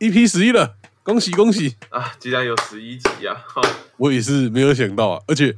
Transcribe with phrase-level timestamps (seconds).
[0.00, 1.76] ！EP 十一了，恭喜恭喜！
[1.90, 3.36] 啊，居然有十一集啊！
[3.46, 3.60] 哈，
[3.98, 5.54] 我也是没有想到啊，而且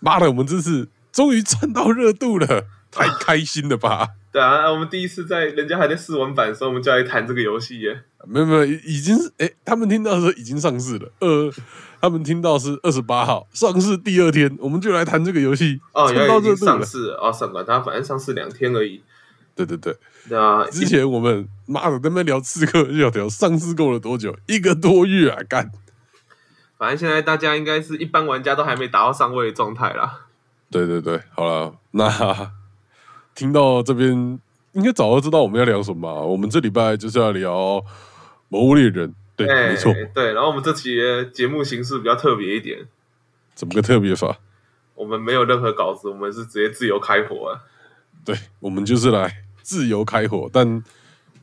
[0.00, 4.08] 妈的，我们这次终于蹭到热度了，太开心了吧！
[4.32, 8.02] 对啊，我们第一次在人家还在试玩版的时候，我们就来谈这个游戏耶。
[8.26, 11.10] 没有没有，已经是哎，他们听到的时候已经上市了。
[11.20, 11.50] 呃，
[12.00, 15.80] 他们听到是二十八号上市第二天，我们就来谈这个游戏。
[15.92, 16.56] 哦，蹭原来已。
[16.56, 19.02] 上市了哦，上管他反正上市两天而已。
[19.56, 19.96] 对对对，
[20.28, 24.36] 对啊，之前我们妈的在那边聊刺客教条，上市够了多久？
[24.46, 25.42] 一个多月啊！
[25.48, 25.72] 干。
[26.76, 30.26] 反正现在大家应该是一般玩家都还没达到上位的状态啦。
[30.70, 32.52] 对对对，好了，那
[33.34, 34.38] 听到这边
[34.72, 37.52] 应该早就知道我们要聊什么啊、我们这礼拜就是要聊
[38.48, 39.08] 《魔物猎人》。
[39.36, 40.34] 对，哎没错，对。
[40.34, 40.98] 然后我们这期
[41.32, 42.86] 节目形式比较特别一点，
[43.54, 44.36] 怎么个特别法？
[44.94, 47.64] 我们没有任何稿子，我们是直接自由开火啊。
[48.24, 50.48] 对，我们就是来自由开火。
[50.52, 50.84] 但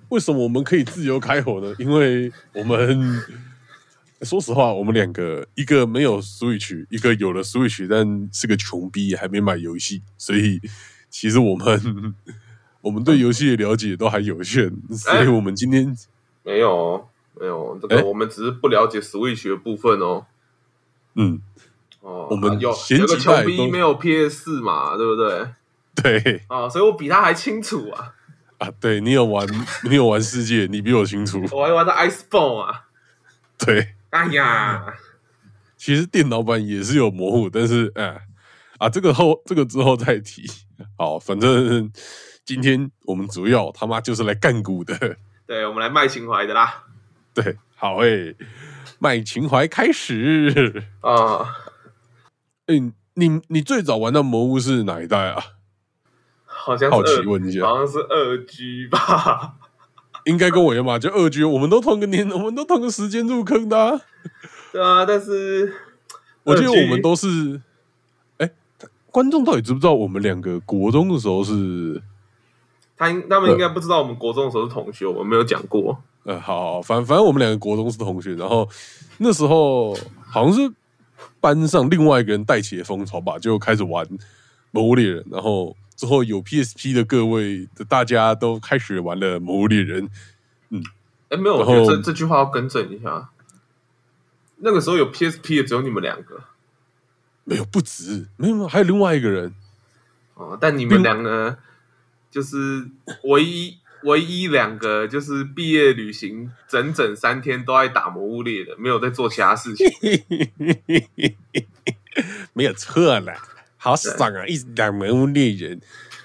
[0.07, 1.75] 为什么我们可以自由开火呢？
[1.77, 3.21] 因为我们
[4.23, 10.61] 说实话，我们两个一个没有 Switch，一个有了 Switch，但是个穷逼，还没买游戏，所以
[11.09, 12.15] 其实我们
[12.79, 15.93] 我们对游戏的了解都还有限，所以我们今天
[16.43, 17.07] 没有哦，
[17.39, 20.25] 没有，这哎个我们只是不了解 Switch 的部分哦。
[21.15, 21.41] 嗯，
[21.99, 25.47] 哦，我们啊有前有个穷逼没有 PS 四嘛，对不对？
[26.01, 28.13] 对啊，所以我比他还清楚啊，
[28.57, 29.47] 啊，对你有玩，
[29.89, 31.43] 你有玩世界，你比我清楚。
[31.51, 32.85] 我还玩到 Iceborne 啊。
[33.57, 34.85] 对，哎呀，
[35.77, 38.21] 其实电脑版也是有模糊，但是哎
[38.79, 40.43] 啊，这个后这个之后再提。
[40.97, 41.91] 好，反正
[42.43, 45.17] 今天我们主要他妈就是来干股的。
[45.45, 46.83] 对，我们来卖情怀的啦。
[47.33, 48.35] 对，好诶、
[48.99, 50.83] 卖情怀开始。
[51.01, 51.45] 啊，
[52.65, 52.75] 哎、
[53.13, 55.43] 你你最早玩到魔物是哪一代啊？
[56.65, 59.55] 好像是好奇二，问一下，好像是二 G 吧？
[60.23, 60.97] 应该跟我一样吧？
[60.97, 63.99] 就二 G，我们都同个年，我们都同个时间入坑的、啊。
[64.71, 65.73] 对啊，但是
[66.43, 67.61] 我记得我们都是，
[68.37, 68.49] 哎、
[69.11, 72.01] 观众到底知不知道我们两个国中的时候是？
[72.95, 76.01] 他应他们应该不知道我们国中的时候是同学，我们没有讲过。
[76.23, 78.69] 呃，好，反反正我们两个国中是同学，然后
[79.17, 79.93] 那时候
[80.25, 80.71] 好像是
[81.41, 84.05] 班上另外一个人带起了风潮吧，就开始玩
[84.71, 90.07] 《魔物猎人》，然后之后有 PSP 的各位的大家都开始玩了《魔物猎人》。
[90.69, 90.83] 嗯
[91.29, 93.29] 哎，没有，我觉得这这句话要更正一下。
[94.57, 96.43] 那个时候有 PSP 的只有你们两个
[97.43, 99.53] 没有不止，没有没有，还有另外一个人，
[100.35, 101.57] 哦，但你们两个
[102.31, 102.87] 就是
[103.23, 109.87] 唯一唯一两个，就是毕业旅行整整三天都在打魔物猎的，没有在做其他事情。
[112.53, 113.35] 没有错啦，
[113.83, 114.45] 好爽啊！
[114.47, 115.77] 一直打《魔物猎人》，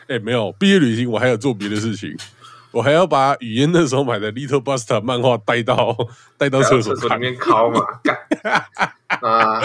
[0.06, 2.16] 哎，没有毕业旅行，我还有做别的事情。
[2.70, 5.96] 我还要把语嫣那时候买的《Little Buster》漫画带到
[6.36, 7.20] 带到厕所看厕所里。
[7.20, 8.16] 面敲嘛，干
[9.28, 9.60] 啊！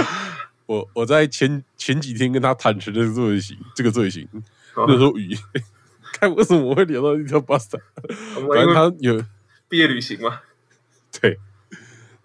[0.65, 4.27] 我我在前前几天跟他坦诚的罪行，这个罪行，
[4.73, 5.37] 哦那时候语，
[6.13, 7.79] 看为什么我会聊到 Little Buster，
[8.47, 9.23] 反正他有
[9.69, 10.39] 毕业旅行嘛，
[11.21, 11.37] 对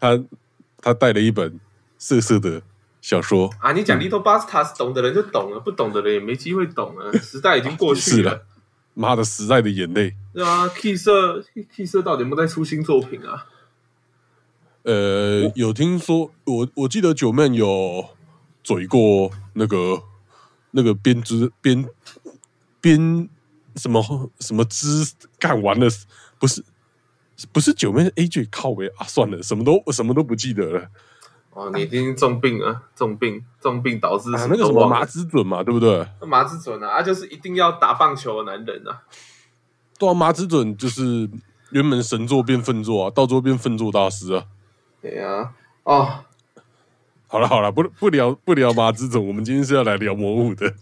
[0.01, 0.19] 他
[0.81, 1.61] 他带了一本
[1.99, 2.63] 色色的
[3.01, 7.13] 小说，啊，你讲 Little Busters，懂的人就懂了，不懂的人也没机会懂了。
[7.19, 8.45] 时代已经过去了
[8.95, 10.15] 妈的时代的眼泪。
[10.35, 11.45] 对啊，K 社
[11.75, 13.47] K 社到底有没有在出新作品啊？
[14.83, 18.05] 呃，有听说，我我记得九妹有
[18.65, 20.03] 嘴过那个
[20.73, 21.89] 那个编织编
[22.81, 23.29] 编
[23.77, 24.89] 什么什么织
[25.39, 25.87] 干完了，
[26.39, 26.65] 不是
[27.53, 30.89] 不是九妹是 A J 靠呗啊，算了，什么都什么都不记得了
[31.59, 36.07] 哦，你已经重病了，重病，重病导致啊，那个什么麻之准嘛，对不对？
[36.25, 39.03] 麻之准啊，啊，就是一定要打棒球的男人啊。
[39.99, 41.29] 对啊，麻之准就是
[41.71, 44.45] 原本神作变粪作啊，到最后变粪作大师啊。
[45.03, 45.53] 对啊、
[45.83, 46.21] 哦，
[47.27, 50.73] 好了好了，不不聊不聊麻之准，我们今天是要来聊魔物的。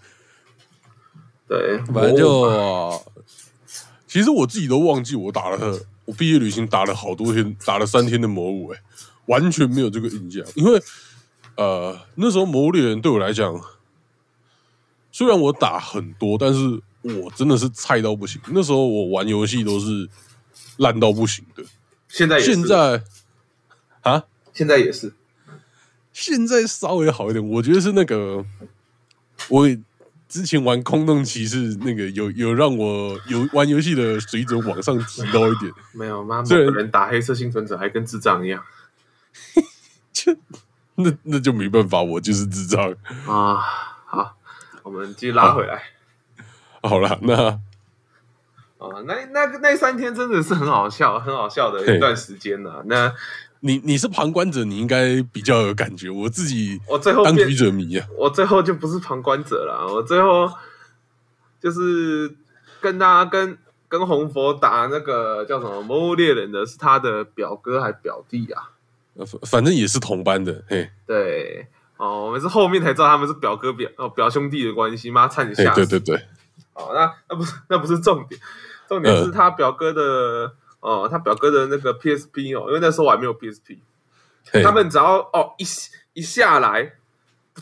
[1.49, 3.03] 对，反正就，
[4.07, 8.79] 其实我自己都忘记我打了，我毕业旅行打了好多天，打了三天的魔物，哎，
[9.27, 10.45] 完全没有这个印象。
[10.55, 10.83] 因为
[11.57, 13.61] 呃，那时候魔物猎人对我来讲，
[15.13, 16.59] 虽然我打很多，但是
[17.03, 18.41] 我真的是菜到不行。
[18.49, 20.09] 那时候我玩游戏都是
[20.79, 21.65] 烂到不行的。
[22.09, 23.03] 现在也现在
[24.03, 25.13] 啊，现在也是。
[26.13, 28.45] 现在稍微好一点，我觉得是那个
[29.49, 29.69] 我
[30.29, 38.63] 之前玩空洞骑士那个有有让我有玩游戏的水准往上提高一点，没有妈，某这个人打黑色幸存者还跟智障一样
[40.13, 40.37] 就
[40.97, 42.95] 那那就没办法，我就是智障。
[43.27, 43.63] 啊。
[44.09, 44.37] 好，
[44.85, 45.83] 我们继续拉回来
[46.81, 47.59] 好了，那
[48.79, 49.03] 哦。
[49.05, 53.13] 那那个那三天真的是很好笑，很好笑的一段时间呐、那
[53.61, 56.09] 你你是旁观者，你应该比较有感觉。
[56.09, 60.49] 我自己我最后当局者迷啊，我最后就不是旁观者了，我最后
[61.61, 62.33] 就是
[62.81, 68.71] 跟大家跟跟红佛打那个叫什么《魔物猎人》的是他的表哥还表弟啊？
[69.19, 71.67] 呃反反正也是同班的，嘿，对，
[71.97, 75.87] 哦，我们是后面才知道他们是表哥表哦表兄弟的关系，妈差点嘿吓死。
[75.87, 76.27] 对对对，
[76.75, 78.41] 哦，那那不是那不是重点，
[78.89, 83.79] 重点是他表哥的、哦，他表哥的那个 PSP 哦，因为那时候我还没有 PSP，
[84.63, 85.65] 他们只要哦一
[86.13, 86.93] 一下来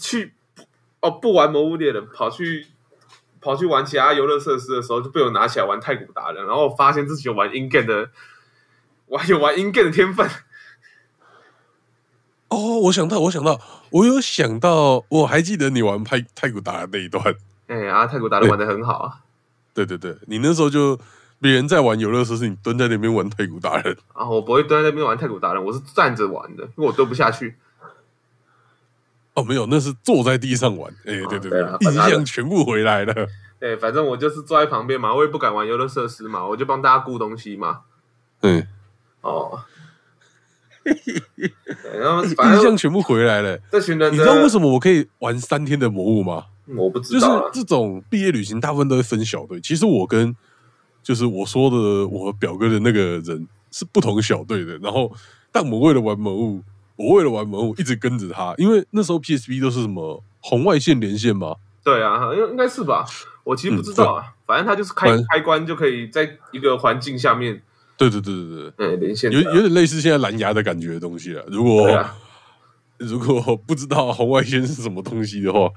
[0.00, 0.34] 去
[1.00, 2.66] 哦不玩魔物猎人，跑去
[3.40, 8.10] 跑去玩其他游乐设施的时候，就被我拿起来玩太古达人，然后发现自己有玩 in game 的，
[9.06, 10.28] 我还有玩 in game 的天分。
[12.54, 13.60] 哦，我想到，我想到，
[13.90, 17.22] 我有想到，我还记得你玩太太古达人那一段，
[17.66, 19.20] 哎啊，太古达人玩的很好啊！
[19.74, 20.98] 对对对，你那时候就
[21.40, 27.56] 别人在玩游乐设施，你蹲在那边玩太古达人，啊，我不会蹲在那边玩太古达人，我是站着玩的，因为我蹲不下去。
[29.34, 33.26] 哦，没有，那是坐在地上玩，哎，对对对啊印象全部回来了，
[33.58, 37.80] 对，反正我就是坐在旁边嘛，我也不敢玩游乐设施嘛，我就帮大家顾东西嘛。
[38.42, 38.64] 嗯，
[39.22, 39.74] 哦，对
[41.98, 43.58] 然后印象全部回来了。
[43.70, 46.44] 这群人，你知道为什么我可以玩三天的魔物吗？
[46.76, 47.60] 我不知道就是。
[47.60, 49.60] 这种毕业旅行，大部分都会分小队。
[49.60, 50.34] 其实我跟
[51.02, 54.78] 就是我说的我表哥的那个人是不同小队的。
[54.78, 55.12] 然后，
[55.52, 56.62] 但我们为了玩魔物，
[56.96, 61.56] 我为了玩魔物一直跟着他，因为那时候 PSP 都是什么红外线连线嘛。
[61.82, 63.04] 对啊，应应该是吧？
[63.44, 67.60] 我其实不知道啊，反正他就是开开关就可以在一个环境下面，
[67.96, 69.41] 对对对对对，嗯，连线有。
[69.41, 71.43] 有点类似现在蓝牙的感觉的东西啊。
[71.49, 72.17] 如果、啊，
[72.99, 75.70] 如果不知道红外线是什么东西的话，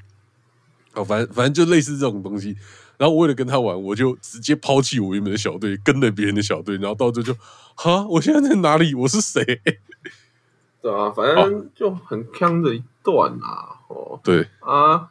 [0.94, 2.56] 哦，反正反正就类似这种东西。
[2.98, 7.40] 然后我为了跟他玩，我就直接抛弃我原本的小队，跟了别人的小队，然后到最后就，
[7.76, 8.96] 哈，我现在在哪里？
[8.96, 9.44] 我是谁？
[10.82, 13.78] 对啊，反正就很坑的一段啊。
[13.90, 15.10] 哦对，啊，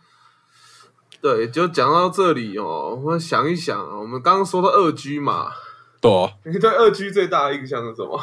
[1.21, 5.53] 对，就讲到这里哦，我想一想啊，我们刚刚说到二 G 嘛，
[6.01, 8.21] 对啊，你对二 G 最大的印象是什么？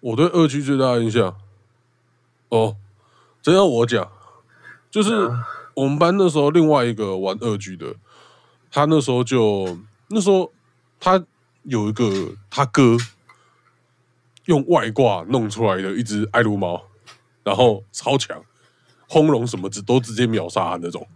[0.00, 1.36] 我对二 G 最大的印象，
[2.50, 2.76] 哦，
[3.42, 4.10] 真要我讲，
[4.90, 7.94] 就是啊我们班那时候另外一个玩二 G 的，
[8.70, 9.78] 他那时候就
[10.08, 10.52] 那时候
[11.00, 11.24] 他
[11.64, 12.96] 有一个他哥
[14.44, 16.84] 用外挂弄出来的一只爱撸猫，
[17.42, 18.42] 然后超强，
[19.08, 21.06] 轰龙什么直都直接秒杀那种，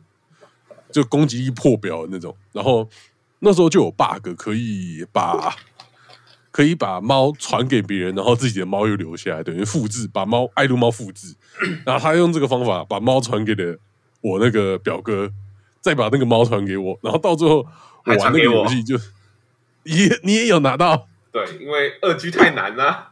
[0.91, 2.37] 就攻击力破表的那种。
[2.53, 2.89] 然后
[3.39, 5.57] 那时候就有 bug 可以把
[6.53, 11.35] 可以把猫传给别人，然后自己的猫又留下来，等于复制，把猫爱撸猫复制。
[11.85, 13.77] 然后他用这个方法把猫传给了
[14.21, 15.31] 我那个表哥，
[15.81, 17.67] 再把那个猫传给我，然后到最后
[18.05, 18.97] 我玩那个游戏就
[19.85, 23.09] 也你也有拿到，对，因为二 G 太难了。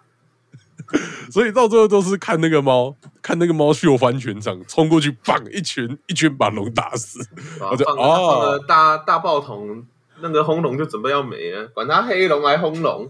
[1.31, 7.21] 所以到最后都是看那个猫，看那个猫秀翻全场，冲过去，棒一拳一拳把龙打死。
[7.61, 9.87] 我就然后放了哦大大爆桶，
[10.21, 13.09] 那个轰龙就准备要没了，管他黑龙还轰龙。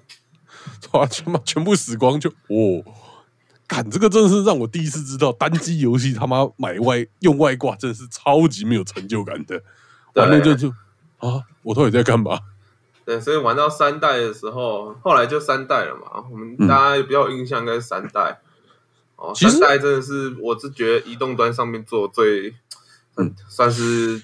[0.92, 2.84] 哇，全部全部死光就哦，
[3.66, 9.62] 干这个真的是让我第一次知道单机游戏他妈买外用外挂真的是超级没有成就感的，
[10.12, 10.68] 对完了就就
[11.18, 12.38] 啊，我到底在干嘛？
[13.04, 16.24] 对，所以玩到三代的时候，后来就三代了嘛。
[16.30, 18.40] 我们大家比较有印象应该是三代。
[19.16, 22.54] 哦，三代真的是我是觉得移动端上面做最，
[23.16, 24.22] 嗯，算是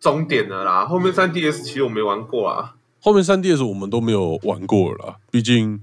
[0.00, 0.84] 终点的啦。
[0.84, 2.74] 后面三 DS 其实我没玩过啊。
[3.00, 5.80] 后面三 DS 我们都没有玩过了啦，毕竟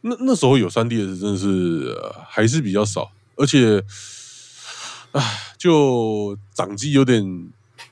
[0.00, 3.82] 那那时候有三 DS 真的是、呃还是比较少，而且，
[5.12, 7.48] 唉，就掌机有点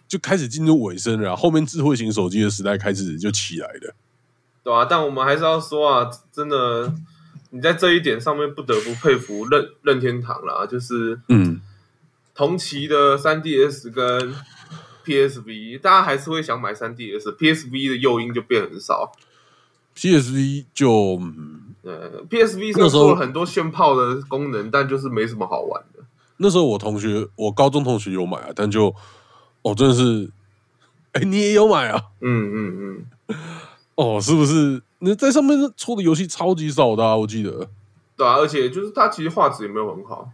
[0.08, 3.94] 就开始进入尾声了啦，后面智慧型手机的时代开始就起来了。
[4.64, 6.92] 对啊，但我们还是要说啊，真的，
[7.50, 11.60] 你在这一点上面不得不佩服任任天堂啦，就是嗯，
[12.34, 14.34] 同期的三 DS 跟
[15.04, 19.12] PSV，大家还是会想买三 DS，PSV 的诱因就变很少。
[19.96, 26.02] PSV 就、嗯呃，PSV 那时候了很多炫炮的功能，但就是没什么好玩的。
[26.38, 28.94] 那时候我同学，我高中同学有买啊，但就
[29.62, 30.30] 哦，真的是，
[31.12, 32.02] 哎、你也有买啊？
[32.20, 33.36] 嗯嗯嗯，
[33.96, 34.82] 哦，是不是？
[35.00, 37.50] 那在上面出的游戏超级少的啊，我记得。
[37.50, 37.68] 对
[38.16, 40.30] 对啊，而且就是它其实画质也没有很好。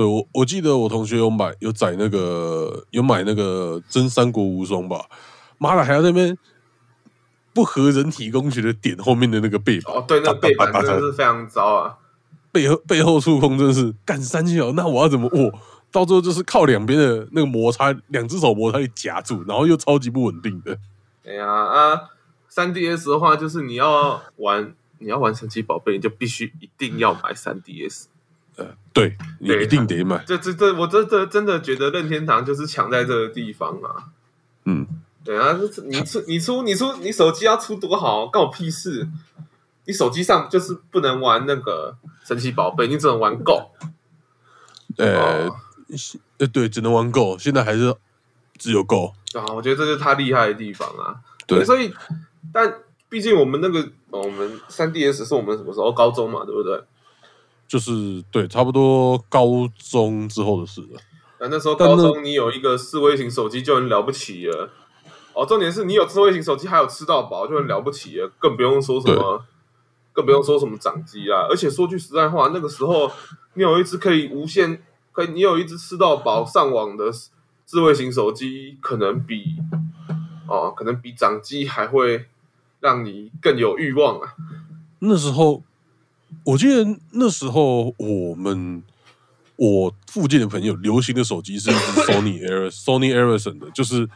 [0.00, 5.04] 对我我记得我同学有买有载那个有买那个真三国无双吧，
[5.58, 6.38] 妈的还要那边
[7.52, 11.98] 不合人体工学的点后面的那个背板，哦，对，那个背板 真的是非常糟啊。
[12.50, 15.52] 背后背后触控真的是干三小，那我要怎么握？
[15.92, 20.78] 到最后就是靠两边的那个摩擦，两只手摩擦力夹住，然后又超级不稳定的。
[21.26, 22.08] 哎呀啊，
[22.48, 28.06] 三 DS 的话，就是你要玩你要玩神奇宝贝，你就必须一定要买三 DS。
[28.60, 34.08] 呃，对你一定得买，这这这，我真的真的觉得任天堂就是强在这个地方啊。
[34.64, 34.86] 嗯，
[35.24, 39.08] 对啊，你出你出你出你手机要出多好，关我屁事。
[39.86, 43.70] 你手机上就是不能玩那个神奇宝贝，你只能玩 Go。
[44.98, 45.56] 呃哦
[46.38, 47.96] 呃，对，只能玩 Go，现在还是
[48.56, 49.14] 只有 Go。
[49.32, 51.18] 啊，我觉得这是他厉害的地方啊。
[51.46, 51.92] 对所以
[52.52, 52.72] 但
[53.08, 56.80] 毕竟我们那个、哦我们三 DS 是我们什么时候高中嘛，对不对？
[57.70, 59.46] 就是对，差不多高
[59.78, 61.00] 中之后的事了。
[61.38, 64.68] 那那时候高中你有一个智慧型手机就很了不起了。
[65.32, 69.44] 哦，重点是你有智慧型手机还有吃到饱就很了不起了，更不用说什么，
[70.12, 71.46] 更不用说什么掌机啦。
[71.48, 73.08] 而且说句实在话，那个时候
[73.54, 77.04] 你有一只可以无限，可以你有一只吃到饱上网的
[77.64, 79.54] 智慧型手机，可能比
[80.48, 82.26] 哦，可能比掌机还会
[82.80, 84.34] 让你更有欲望啊。
[84.98, 85.62] 那时候，
[86.44, 88.82] 我记得那时候我们
[89.56, 91.70] 我附近的朋友流行的手机是
[92.06, 94.08] Sony Eric Sony Ericsson 的，就是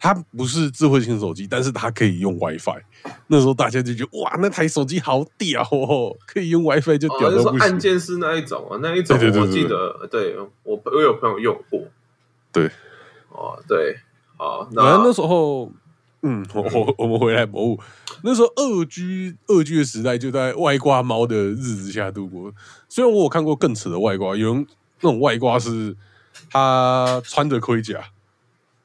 [0.00, 2.80] 它不是智慧型手机，但是它可以用 WiFi。
[3.26, 7.60] 那时候大家就觉得哇，那台手机好屌哦，可以用 WiFi 就屌到不行。
[7.60, 11.82] 按键式那一种啊，那一种我记对得，对我我有朋友用过。
[12.50, 12.66] 对，
[13.28, 13.98] 哦，对，
[14.36, 15.70] 好，反正那那时候，
[16.22, 17.78] 嗯，我我我们回来博物，
[18.22, 22.52] 那时候二居二居的时代就在外挂猫的日子下度过。
[22.88, 24.66] 虽然我有看过更扯的外挂，有人
[25.00, 25.96] 那种外挂是
[26.50, 28.02] 他穿着盔甲，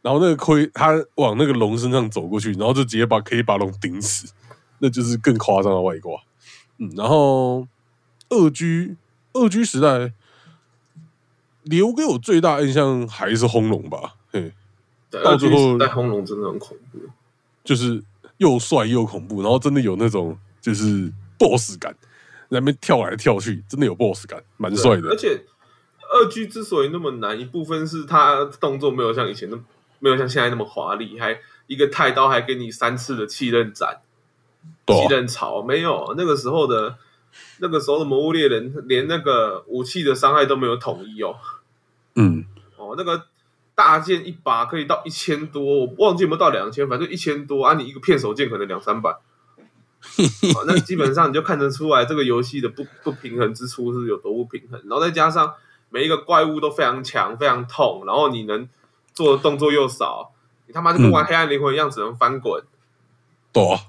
[0.04, 4.32] 然后那个盔他往那个龙身上走过去，然后就直接把可以把龙顶死，
[4.78, 6.22] 那就是更夸张的外挂。
[6.78, 7.68] 嗯，然后
[8.30, 8.96] 二居
[9.34, 10.14] 二居时代
[11.64, 14.54] 留给我最大印象还是轰龙吧，嘿。
[15.10, 16.98] 对到最后带轰龙真的很恐怖。
[17.64, 18.04] 就是
[18.38, 21.92] 又帅又恐怖，然后真的有那种就是 boss 感，
[22.50, 25.16] 在那边跳来跳去，真的有 boss 感，蛮帅的而。
[25.16, 25.44] 且
[26.12, 29.64] 二 G 之所以那么难，一部分是他动作没有像以前那么
[30.00, 34.02] 没有像现在那么华丽，还一个太刀还给你三次的气刃斩、
[34.88, 36.98] 气刃槽，没有那个时候的。
[37.58, 41.36] 那个时候的魔物猎人连那个武器的伤害都没有统一哦，
[42.14, 42.46] 嗯，
[42.78, 43.26] 哦，那个
[43.76, 47.74] 大剑一把可以到一千多，我忘记有没有到两千，反正一千多啊！
[47.74, 49.10] 你一个片手剑可能两三百，
[50.56, 54.80] 哦那基本上你就看得出来这个游戏的不不平衡之处是有多不平衡。
[54.86, 55.54] 然后再加上
[55.90, 58.68] 每一个怪物都非常强、非常痛，然后你能
[59.14, 60.34] 做的动作又少，
[60.68, 62.64] 你他妈就跟玩黑暗灵魂一样，只能翻滚。
[63.52, 63.80] 对啊。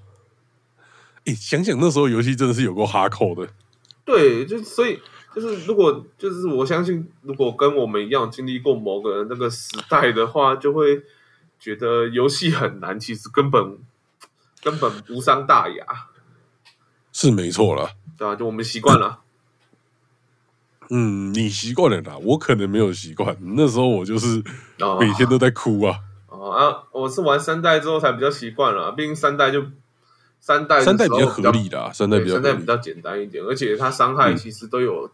[1.27, 3.49] 哎、想想那时候游戏真的是有够哈扣的，
[4.05, 5.01] 对，就所以
[5.35, 11.03] 就是如果就是我相信，如果跟我们一样经历过某个那个时代的话，就会
[11.59, 13.79] 觉得游戏很难，其实根本
[14.63, 15.85] 根本无伤大雅，
[17.13, 17.91] 是没错了。
[18.17, 19.21] 对吧、就我们习惯了。
[20.91, 23.37] 嗯，你习惯了啦，我可能没有习惯。
[23.57, 24.41] 那时候我就是
[24.79, 25.99] 哦每天都在哭啊。
[26.29, 29.65] 哦啊，我是玩三代之后才比较习惯了，毕竟三代就
[30.39, 32.35] 三代三代比较合理啦，三代比较。
[32.35, 35.11] 三代比较简单一点，而且它伤害嗯其实都有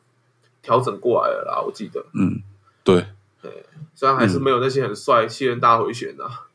[0.62, 2.04] 调整过来了啦，我记得。
[2.14, 2.42] 嗯，
[2.84, 3.06] 对，
[3.42, 3.64] 对
[3.94, 6.46] 虽然还是嗯没有那些很帅七人大回旋啊，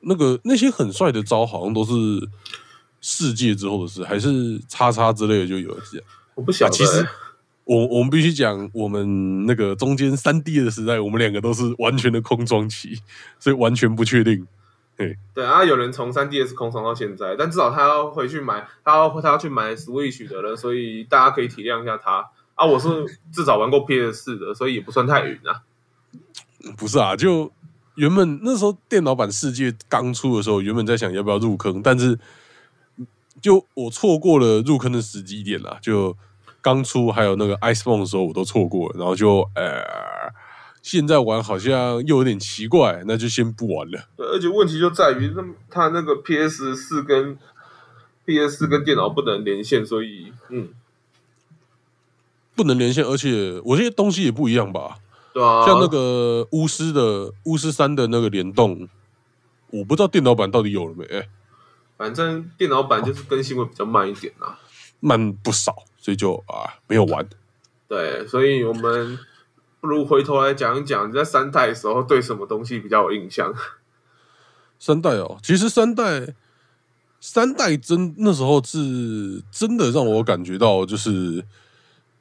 [0.00, 1.92] 那个那些很帅的招好像都是
[3.00, 5.82] 世界之后的事，还是叉叉之类的就有了。
[6.34, 7.06] 我不晓得、啊其实
[7.64, 12.98] 我我们必须讲，我们那个中间三 D 的时代，我们两个都是完全的空窗期，
[13.38, 14.46] 所以完全不确定。
[15.34, 22.66] 对啊，有人从三 DS 空窗到现在，但至少他要回去买，他要他要去买 Switch 的了，所以大家可以体谅一下他啊。
[22.66, 22.88] 我是
[23.32, 25.62] 至少玩过 PS 四的，所以也不算太远啊。
[26.76, 27.50] 不是啊，就
[27.94, 32.18] 原本那时候电脑版世界刚出的时候，原本在想要不要入坑，但是
[33.40, 35.78] 就我错过了入坑的时机点啦。
[35.80, 36.16] 就
[36.60, 39.82] 刚出还有那个 iPhone 的时候，我都错过了，然后就呃，
[40.82, 44.08] 现在玩好像又有点奇怪，那就先不玩了。
[44.16, 47.38] 而且问题就在于，那他那个 PS 四跟
[48.26, 50.68] PS 四跟电脑不能连线，所以嗯，
[52.58, 54.98] 不能连线，而且我这些东西也不一样吧。
[55.32, 58.88] 对啊，像那个巫师的巫师三的那个联动，
[59.70, 61.28] 我不知道电脑版到底有了没、欸
[61.96, 64.58] 反正电脑版就是更新会比较慢一点啊。
[64.98, 65.84] 慢不少。
[66.00, 67.28] 所以就啊没有玩。
[67.88, 69.18] 对，所以我们
[69.80, 73.52] 不如回头来讲一讲，你在三代的时候对什么东西比较有印象？
[74.78, 76.34] 三代哦，其实三代
[77.20, 81.44] 三代真那时候是真的让我感觉到，就是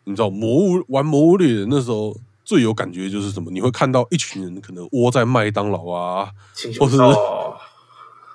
[0.08, 3.52] 你知道魔物玩魔物猎人那时候最有感觉就是什么？
[3.52, 6.96] 你会看到一群人可能窝在麦当劳啊，青或者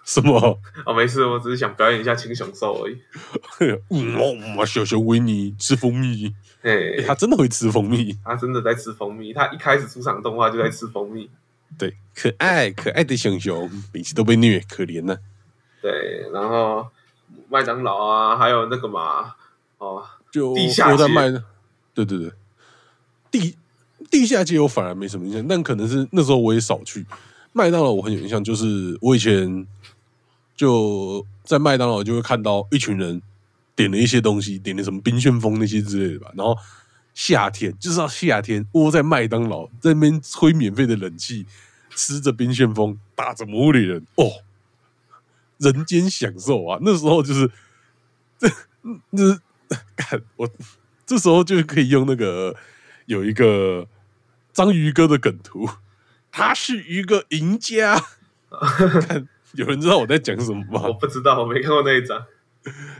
[0.04, 0.58] 什么？
[0.84, 2.98] 哦，没事，我只是想表演一下青熊兽而已。
[3.88, 4.14] 嗯
[4.58, 11.30] 哦，小熊维尼吃蜂蜜，哎、诶他真的会吃蜂蜜，他真的在吃蜂蜜，他一开始出场动画就在吃蜂蜜。
[11.78, 15.16] 对，可爱可爱的熊熊，每次都被虐，可怜呢、
[15.80, 16.86] 对，然后
[17.48, 19.34] 麦当劳啊，还有那个嘛，
[19.78, 21.32] 哦，就地下街在卖，
[21.94, 22.32] 对对对，
[23.30, 23.56] 地
[24.10, 27.06] 地下街我反而没什么印象，但可能是那时候我也少去。
[27.52, 29.66] 麦当劳，我很有印象，就是我以前
[30.56, 33.20] 就在麦当劳就会看到一群人
[33.76, 36.56] 点了一些东西，点了什么冰旋风那些之类的吧，然后
[37.12, 41.46] 夏天就是要夏天窝在麦当劳在那边吹免费的冷气，
[41.94, 44.30] 吃着冰旋风，打着魔物猎人，哦，
[45.58, 46.78] 人间享受啊！
[46.80, 47.50] 那时候就是
[48.38, 48.48] 这
[49.14, 49.38] 这
[49.94, 50.48] 看我
[51.12, 52.56] 这时候就可以用那个
[53.04, 53.86] 有一个
[54.50, 55.68] 章鱼哥的梗图，
[56.32, 58.02] 他是一个赢家。
[59.06, 60.94] 看有人知道我在讲什么吗我？
[60.94, 62.24] 不知道，我没看过那一张。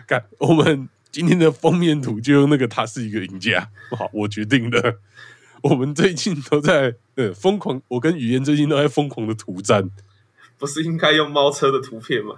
[0.07, 3.71] 看我们今天的封面图就用那个他是一个赢家。
[3.97, 4.99] 好，我决定的。
[5.63, 9.89] 我们最近都在呃疯狂，我跟语言最近都在疯狂的涂战。
[10.59, 12.37] 不是应该用猫车的图片吗？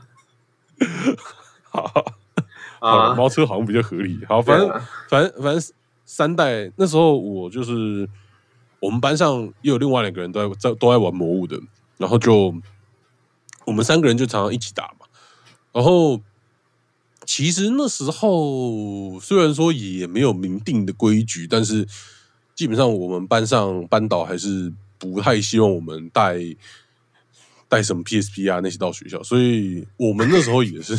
[1.68, 2.14] 好，
[2.90, 4.18] 好猫车好像比较合理。
[4.28, 5.72] 好，反正啊反正反正
[6.04, 8.08] 三代那时候我就是
[8.80, 11.58] 我们班上又有另外两个人都在在都在玩魔物的，
[11.96, 12.54] 然后就
[13.64, 15.06] 我们三个人就常常一起打嘛。
[15.72, 16.20] 然后
[17.24, 21.88] 其实那时候虽然说也没有明定的规矩，但是
[22.54, 26.38] 基本上我们班上班导还是不太希望我们带
[27.66, 30.94] 带什么 PSP 啊那些到学校，所以我们那时候也是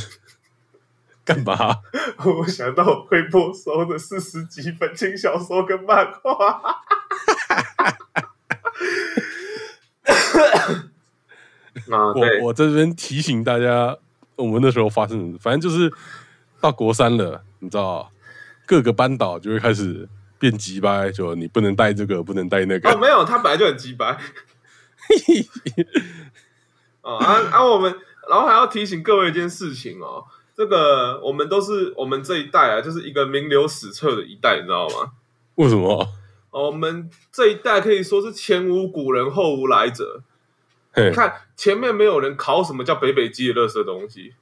[1.26, 1.82] 干嘛？
[2.24, 6.62] 我想到我会没收的四十几本轻小说跟漫画。
[11.92, 13.98] 啊，我，我在这边提醒大家，
[14.36, 15.92] 我们那时候发生的，反正就是
[16.62, 18.12] 到国三了，你知道，
[18.66, 20.08] 各个班导就会开始
[20.40, 22.90] 变急掰，就你不能带这个，不能带那个。
[22.90, 24.18] 哦，没有，他本来就很鸡掰。
[27.02, 27.94] 哦，啊啊，我们，
[28.30, 35.12] 然后还要提醒各位一件事情哦，这个我们都是我们这一代啊，就是一个名留史册的一代，你知道吗？
[35.56, 36.08] 为什么？
[36.52, 40.22] 哦，我们这一代可以说是前无古人后无来者。
[40.96, 44.34] 你，看前面没有人考什么叫北北基的垃圾东西，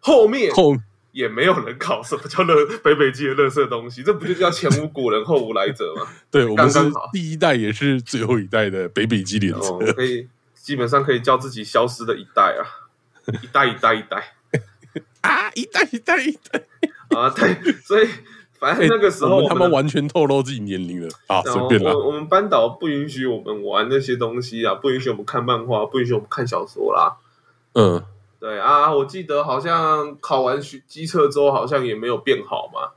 [0.00, 0.74] 后面后
[1.12, 6.08] 也没有人考什么叫乐北北基的垃圾东西，这不就叫前无古人后无来者吗？
[6.32, 6.80] 对我们是
[7.12, 9.68] 第一代，也是最后一代的北北基联车。
[9.68, 12.90] 哦，可以基本上可以叫自己消失的一代啊，
[13.40, 14.34] 一代一代一代
[15.22, 16.62] 啊，一代一代一代。
[17.16, 18.08] 啊，对，所以
[18.58, 21.92] 反正那个时候哎我们他妈的完全透露自己年龄了啊，随便啦。
[21.92, 27.16] 我我们班导不允许我们玩那些东西啊，不允许我们看漫画，不允许我们看小说啦。
[27.72, 28.02] 嗯，
[28.38, 32.92] 对啊，我记得好像考完学机测之后，好像也没有变好嘛。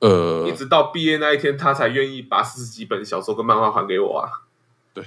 [0.00, 4.44] 呃一，直到毕业那一天，他才愿意把四十几本小说跟漫画还给我啊。
[4.92, 5.02] 对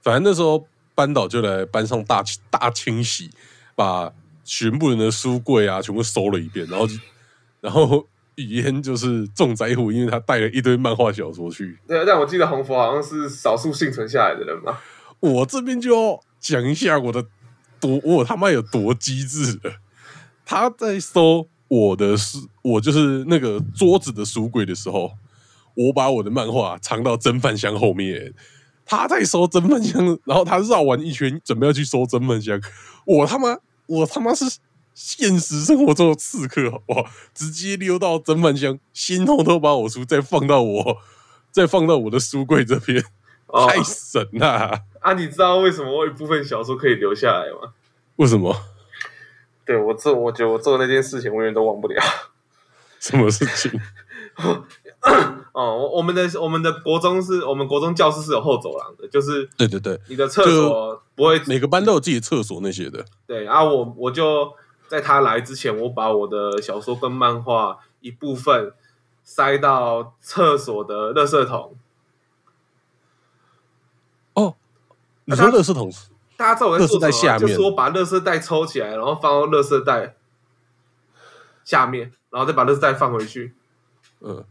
[0.00, 3.30] 反正那时候班导就来班上大清大清洗，
[3.74, 4.10] 把
[4.46, 6.86] 全部人的书柜啊全部搜了一遍，然后
[7.60, 8.06] 然后
[8.36, 11.76] 语言就是重灾户，因为他带了一堆漫画小说去。
[11.88, 14.78] 对，但我记得红佛好像是少数幸存下来的人嘛。
[15.18, 17.26] 我这边就要讲一下我的
[17.80, 19.80] 多，我他妈有多机智了。
[20.44, 25.12] 他在搜我的书，我就是那个桌子的书柜的时候，
[25.74, 28.32] 我把我的漫画藏到蒸饭箱后面。
[28.88, 32.60] 他在收蒸饭箱，然后他绕完一圈，准备要去收蒸饭箱。
[33.04, 34.44] 我他妈，我他妈是
[34.94, 37.04] 现实生活中的刺客，好不好？
[37.34, 40.98] 直接溜到蒸饭箱，先偷偷把我书再放到我，
[41.50, 43.04] 再放到我的书柜这边，
[43.46, 44.84] 哦太神了！
[45.00, 47.74] 啊，你知道为什么我有一部分小说可以留下来吗？
[48.16, 48.56] 为什么？
[49.64, 52.02] 对我做，我觉得我做那件事情，我永远都忘不了。
[52.98, 53.80] 什么事情？
[55.56, 63.02] 哦，我我们的我们的国中是我们国中教室是有后走廊的，就是对对对，你的厕所不会每个班都有自己的厕所那些的。
[63.26, 64.52] 对啊，我我就
[64.86, 68.74] 在他来之前，我把我的小说跟漫画一部分
[69.24, 71.74] 塞到厕所的垃圾桶。
[74.34, 74.56] 哦，
[75.24, 75.90] 你说垃圾桶？
[76.36, 80.16] 大家知道我在做什么下面就是我把垃圾袋抽起来，然后放到垃圾袋
[81.64, 83.54] 下面，然后再把垃圾袋放回去。
[84.20, 84.44] 嗯，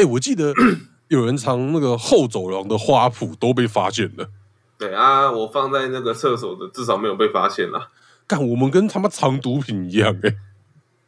[0.00, 0.54] 哎、我记得
[1.08, 4.30] 有人藏那个后走廊的花圃都被发现了。
[4.78, 7.88] 对啊，我放在那个厕所的，至少没有被发现啦，
[8.26, 10.34] 干，我们跟他妈藏毒品一样哎、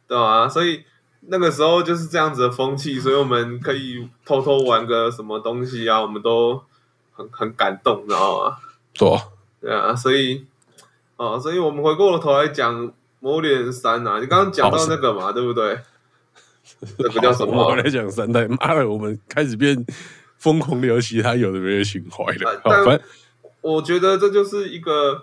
[0.07, 0.83] 对啊、所以
[1.21, 6.61] 那个时候就是这样子的风气，所以我们可以偷偷玩个什么东西啊，我们都
[7.13, 8.57] 很很感动，你知道吗？
[9.59, 10.45] 对啊，所以
[11.15, 12.87] 哦，所以我们回过头来讲
[13.19, 15.79] 《魔物猎人三》啊，你刚刚讲到那个嘛，对不对？
[16.99, 17.75] 那个叫什么我？
[17.75, 19.85] 们来讲三代，妈的，我们开始变
[20.37, 22.99] 疯狂聊其他有的没的情怀了反正
[23.61, 25.13] 我觉得这就是一个《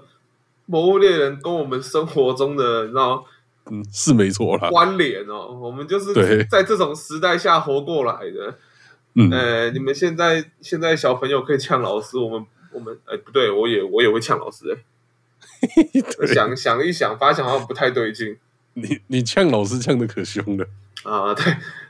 [0.66, 3.24] 魔物猎人》跟我们生活中的，你知道
[3.70, 4.70] 嗯是没错啦。
[4.70, 5.58] 关联哦。
[5.60, 6.14] 我们就是
[6.46, 8.56] 在这种时代下活过来的。
[9.14, 15.68] 嗯，呃，你们现在现在小朋友可以呛老师，我们我们哎不对，我也我也会呛老师哎、
[16.16, 18.38] 对想想一想，发现好像不太对劲
[18.74, 20.64] 你你呛老师呛的可凶了。
[21.04, 21.44] 啊、 对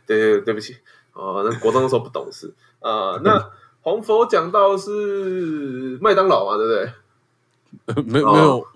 [0.07, 0.77] 对对，对不起
[1.13, 3.51] 哦、那国中的时候不懂事啊、那
[3.83, 8.03] 红佛讲到是麦当劳嘛，对不对？
[8.13, 8.67] 没有没有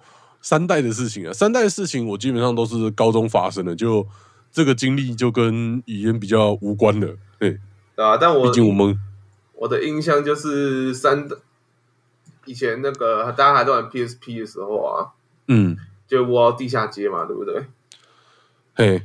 [0.40, 4.07] 三代的事情啊，三代的事情我基本上都是高中发生的，就
[4.53, 7.16] 这个经历就跟语言比较无关了。
[7.38, 7.59] 对，
[7.97, 8.99] 对啊，但我毕竟我们
[9.55, 11.29] 我的印象就是三
[12.44, 15.12] 以前那个大家还在玩 PSP 的时候啊，
[15.49, 17.64] 嗯，就挖地下街嘛，对不对？
[18.75, 19.03] 嘿，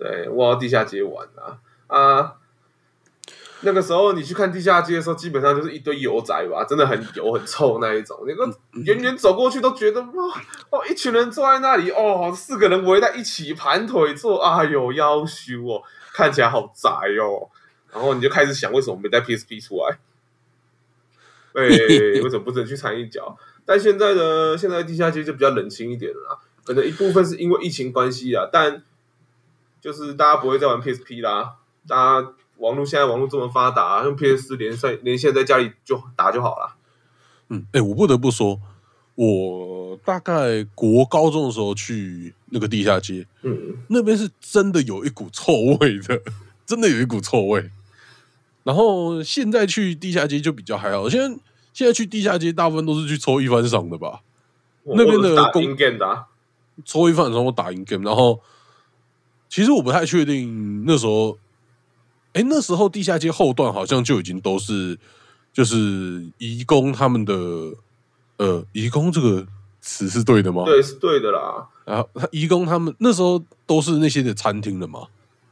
[0.00, 2.36] 对，挖地下街玩啊啊！
[3.60, 8.18] 那个时候你去看地下街的时候，基本上就是一堆油仔吧，真的很油很臭那一种。
[8.26, 8.50] 那个
[8.82, 15.82] 远远走过去都觉得哇哦，一群人坐在那里哦，四个人围在一起盘腿坐，哎呦腰羞哦，
[16.14, 16.88] 看起来好宅
[17.20, 17.50] 哦。
[17.92, 19.98] 然后你就开始想，为什么没带 PSP 出来？
[21.52, 23.36] 哎，为什么不能去掺一脚？
[23.66, 28.82] 但现在的现在地下街就比较冷清一点了啦，可能一部分是因为疫情关系啊，但
[29.80, 36.76] 就是大家不会再玩 PSP 啦，大家网络现在网络这么发达，用 PS 连线连线在家里就打就好了。
[37.48, 38.60] 嗯，哎、我不得不说，
[39.14, 46.20] 我大概国高中的时候去那个地下街，嗯，那边是真的有一股臭味的，
[46.66, 47.70] 真的有一股臭味。
[48.62, 51.38] 然后现在去地下街就比较还好，现在
[51.72, 54.20] 现在去地下街大部分都是去抽一番赏的吧，
[54.84, 55.50] 那边的我是打
[56.84, 58.40] 抽一番赏我打赢 game，然后
[59.50, 61.36] 其实我不太确定那时候，
[62.32, 64.96] 哎，那时候地下街后段好像就已经都是
[65.52, 67.34] 就是移工他们的
[68.38, 69.44] 呃移工这个
[69.80, 70.62] 词是对的吗？
[70.64, 71.68] 对，是对的啦。
[71.84, 75.08] 然后他移工他们那时候都是那些的餐厅的嘛，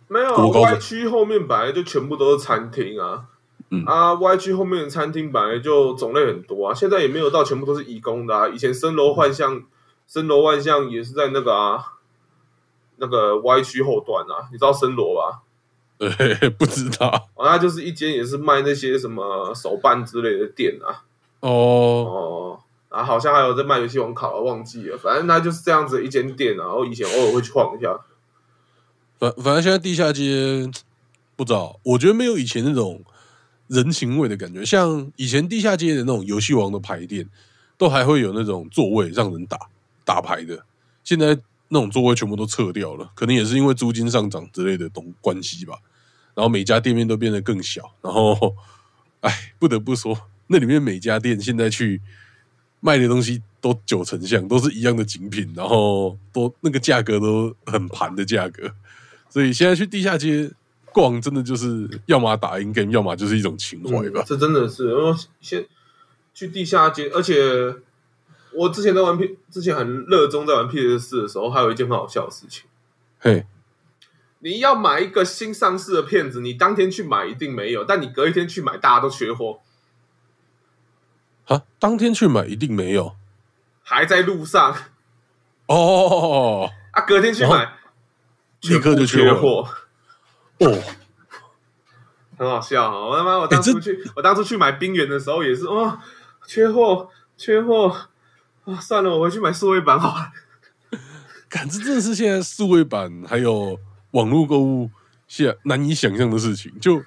[0.06, 3.24] 没有国高中 Y 区后面本来就全部都是餐厅啊，
[3.70, 8.48] 嗯啊 Y 区后面的餐厅本来就种类很多啊，现在也没有到全部都是移工的啊。
[8.48, 9.64] 以前森罗幻象、
[10.06, 11.94] 森罗万象也是在那个啊
[12.98, 15.42] 那个 Y 区后段啊，你知道森罗吧？
[15.98, 16.08] 呃，
[16.56, 21.02] 不知道哦，那就是一间也是卖那些什么手办之类的店啊。
[21.40, 24.96] 哦，哦，啊，好像还有在卖游戏王卡，忘记了。
[24.96, 26.64] 反正它就是这样子的一间店啊。
[26.64, 27.98] 然后以前偶尔会去晃一下。
[29.18, 30.70] 反反正现在地下街
[31.34, 33.02] 不知道，我觉得没有以前那种
[33.66, 34.64] 人情味的感觉。
[34.64, 37.28] 像以前地下街的那种游戏王的牌店，
[37.76, 39.58] 都还会有那种座位让人打
[40.04, 40.64] 打牌的。
[41.02, 41.36] 现在
[41.68, 45.78] 那种座位全部都撤掉了，可能也是因为租金上涨之类的东关系吧。
[46.34, 48.54] 然后每家店面都变得更小，然后，
[49.20, 52.00] 哎，不得不说，那里面每家店现在去
[52.78, 58.72] 卖的东西都九成像，都是一样的精品，然后都那个价格都很盘的价格。
[59.28, 60.48] 所以现在去地下街
[60.92, 64.22] 逛，真的就是要么打 in game，要么就是一种情怀吧。
[64.24, 65.66] 这真的是，因为先
[66.32, 67.34] 去地下街，而且
[68.52, 72.64] 我之前在玩 P，之前很热衷在玩 PS 四的时候，还有一件很好笑的事情。
[73.18, 73.46] 嘿，
[74.40, 79.60] 你要买一个新上市的片子，你当天去买一定没有，但你隔一天去买，大家都缺货，
[81.46, 83.16] 啊，当天去买一定没有？
[83.82, 84.76] 还在路上。
[85.66, 86.70] 哦。
[86.92, 87.74] 啊，隔天去买，
[88.62, 89.68] 立刻就缺缺货，
[90.58, 90.82] 哦，
[92.36, 93.06] 很好笑啊！
[93.06, 95.98] 我他妈，我当初去，我当初去买冰原的时候也是，哦，
[96.46, 97.94] 缺货，缺货
[98.68, 98.80] 啊！
[98.80, 100.32] 算了，我回去买数位版好了。
[101.48, 103.78] 感这真的是现在数位版还有
[104.10, 104.90] 网络购物
[105.26, 106.72] 现难以想象的事情。
[106.78, 107.02] 就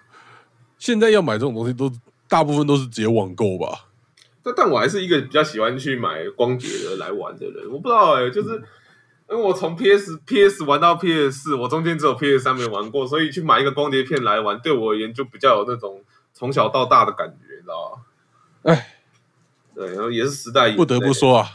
[0.80, 1.92] 现在要买这种东西，都
[2.28, 3.86] 大部分都是直接网购吧。
[4.42, 7.72] 但但我还是一个比较喜欢去买光碟的来玩的人。
[7.72, 8.56] 我不知道哎、就是
[9.30, 18.74] 因为我从 PS PS 玩到 PS 四，我中间只有 PS 三没玩过，所以去买一个光碟片来玩，对我而言就比较有那种从小到大的感觉，你知道吗？
[18.74, 19.01] 哎，
[19.74, 21.52] 对，然后也是时代不得不说啊，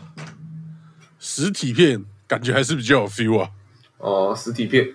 [1.18, 3.50] 实体片感觉还是比较有 feel 啊。
[3.98, 4.92] 哦，实体片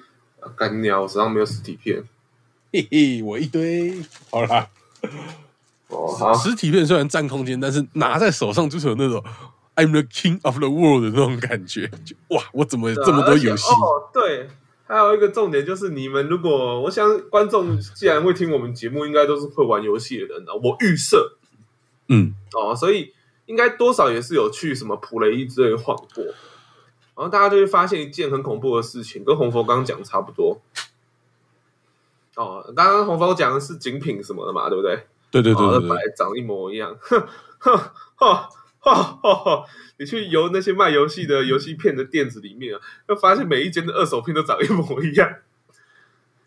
[0.56, 2.04] 干鸟，我手上没有实体片。
[2.74, 3.94] 嘿嘿，我一堆。
[4.30, 4.68] 好啦，
[5.88, 9.24] 哦，好，实体片虽然占空间，但是拿在手上就是有那种
[9.76, 11.88] I'm the king of the world 的那种感觉。
[12.06, 13.70] 就哇，我怎么有这么多游戏？
[13.72, 14.48] 哦，对，
[14.88, 20.54] 还有一个重点就是，你们如果我想观众既然会听我们节目，应该都是会玩游戏的人啊。
[20.64, 21.38] 我预设
[22.08, 23.14] 嗯，哦，所以
[23.46, 26.24] 应该多少也是有去什么普雷伊之类晃过。
[26.24, 30.62] 然后大家就会发现一件很恐怖的事情，跟红佛刚刚讲的差不多。
[32.36, 35.06] 哦，刚刚红佛讲的是精品什么的嘛，对不对？
[35.30, 36.98] 对对对哦，对对，那本来长一模一样。
[37.00, 37.28] 哼
[37.60, 37.78] 哼
[38.80, 39.66] 哈！
[40.00, 45.36] 你去游那些卖游戏的游戏片的店子里面啊，会发现每一间的二手片都长一模一样。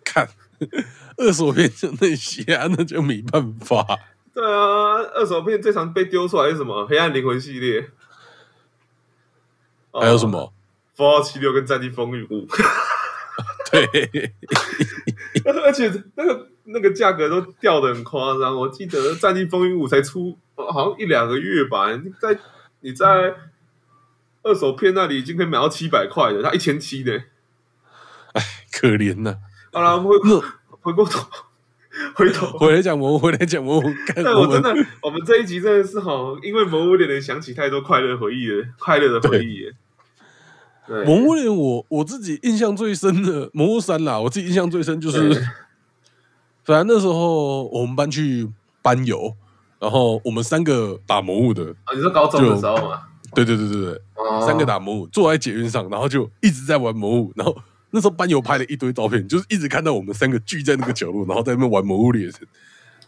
[0.03, 0.29] 看
[1.19, 3.87] 二手片就那些啊，那就没办法。
[4.35, 6.85] 对啊，二手片最常被丢出来是什么？
[6.87, 7.89] 黑暗灵魂系列，
[9.93, 10.53] 还有什么？
[10.99, 12.47] 《Fallout 七六》跟《战地风云五》，
[13.71, 14.33] 对，
[15.63, 18.57] 而且那个那个价格都掉的很夸张。
[18.57, 22.39] 我记得《战地风云五》才出哦好像一两个月吧，你在
[22.81, 23.35] 你在
[24.43, 27.23] 二手片那里已经可以买到七百块的，它一千七的。
[28.73, 29.37] 可怜呐、
[29.73, 30.17] 好了，回
[30.81, 31.25] 回过头，
[32.15, 32.47] 回头。
[32.59, 39.71] 回来讲魔物，回来讲魔物，看但我真的，我们这一集真的是好，因为《魔物猎人》想起太多快乐回忆了，快乐的回忆
[41.07, 45.33] 魔物猎人我我自己印象最深的魔物三啦，我自己印象最深就是，
[46.65, 48.49] 反正 那时候我们班去
[48.83, 49.35] 班游，
[49.79, 53.01] 然后我们三个打魔物的，啊，你说高中的时候嘛，
[53.35, 54.45] 对对对对对，哦。
[54.47, 57.57] 三个打魔物，坐在捷运上，然后就一直在玩魔物，然后
[57.95, 62.35] 那时候班友拍了一堆照片，就是一直看到我们三个聚在那个角落，然后在那边玩魔物猎人。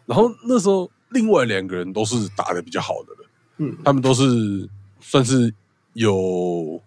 [0.06, 4.68] 然后那时候另外两个人都是打的比较好的了，嗯他们都是
[5.00, 5.52] 算是
[5.94, 6.80] 有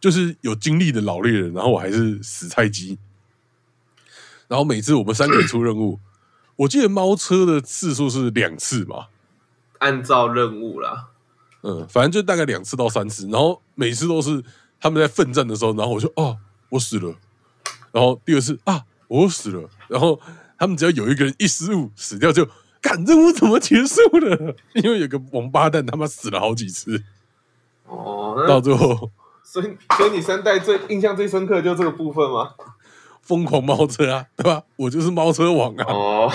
[0.00, 2.98] 就是有经历的老猎人，然后我还是死菜鸡。
[4.48, 6.00] 然后每次我们三个人出任务，
[6.56, 9.06] 我记得猫车的次数是两次嘛，
[9.78, 11.10] 按照任务啦。
[11.62, 14.42] 嗯，反正就大概两次到三次，然后每次都是
[14.80, 16.38] 他们在奋战的时候，然后我就哦，
[16.70, 17.14] 我死了，
[17.92, 20.20] 然后第二次啊，我又死了，然后
[20.58, 22.46] 他们只要有一个人一失误死掉就，
[22.80, 24.54] 干任务怎么结束了？
[24.74, 27.02] 因为有个王八蛋他妈死了好几次，
[27.84, 29.10] 哦，到最后
[29.42, 32.54] 所以所以你三代最印象最深刻的就这个部分吗？
[33.22, 34.62] 疯狂猫车啊，对吧？
[34.76, 36.32] 我就是猫车王啊，哦，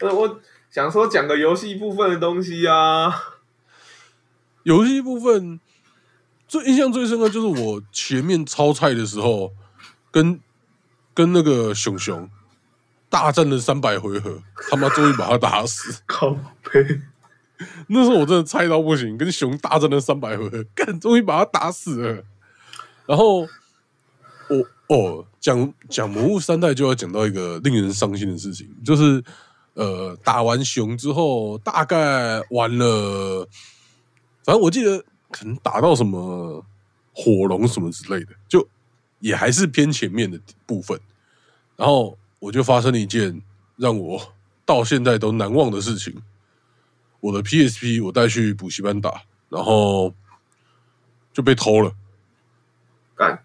[0.00, 3.12] 那我想说讲个游戏部分的东西啊。
[4.64, 5.60] 游戏部分
[6.46, 9.52] 最印象最深刻就是我前面超菜的时候，
[10.10, 10.40] 跟
[11.14, 12.28] 跟那个熊熊
[13.08, 16.02] 大战了三百回合，他妈终于把他打死。
[16.06, 16.30] 靠
[16.62, 17.00] 背，
[17.88, 22.24] 那时候我真的菜到不行，跟熊大战了三百回合，干终于把他打死了。
[23.06, 23.40] 然后
[24.48, 29.22] 我哦，讲讲魔物三代就要讲到一个令人伤心的事情，就是
[29.74, 33.46] 呃打完熊之后，大概玩了，
[34.44, 36.64] 反正我记得可能打到什么
[37.12, 38.66] 火龙什么之类的，就
[39.22, 41.00] 也还是偏前面的部分。
[41.76, 43.40] 然后我就发生了一件
[43.76, 44.34] 让我
[44.66, 46.22] 到现在都难忘的事情。
[47.20, 50.12] 我的 PSP 我带去补习班打，然后
[51.32, 51.94] 就被偷了。
[53.14, 53.42] 干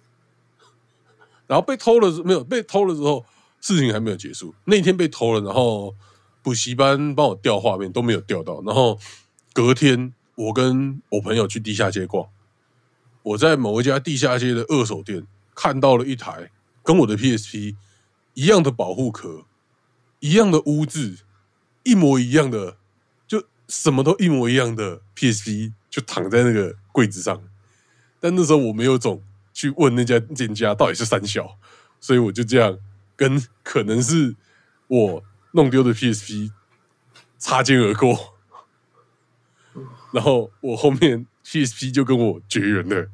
[1.45, 2.43] 然后被偷了没有？
[2.43, 3.23] 被偷了之后，
[3.61, 4.53] 事情还没有结束。
[4.65, 5.95] 那天被偷了，然后
[6.41, 8.61] 补习班帮我调画面都没有调到。
[8.63, 8.99] 然后
[9.53, 12.27] 隔天，我跟我朋友去地下街逛，
[13.21, 15.25] 我在某一家地下街的二手店
[15.57, 16.51] 看到了一台
[16.83, 17.75] 跟我的 PSP
[18.35, 19.45] 一样的保护壳、
[20.19, 21.17] 一样的污渍、
[21.81, 22.77] 一模一样的，
[23.25, 27.41] 就什么都一模一样的 PSP 就躺在那个柜子上。
[28.19, 31.57] 但那时候我没有种去问那家店家到底是三小，
[31.99, 32.77] 所以我就这样
[33.15, 34.35] 跟可能是
[34.85, 36.51] 我弄丢的 PSP
[37.39, 38.35] 擦肩而过，
[40.11, 43.09] 然后我后面 PSP 就跟我绝缘了，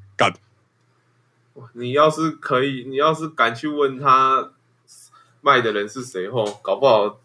[1.73, 4.51] 你要是可以，你要是敢去问他
[5.41, 7.19] 卖的人是谁后，搞不好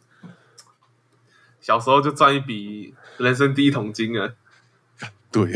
[1.60, 4.34] 小时候就赚一笔人生第一桶金啊！
[5.30, 5.52] 对，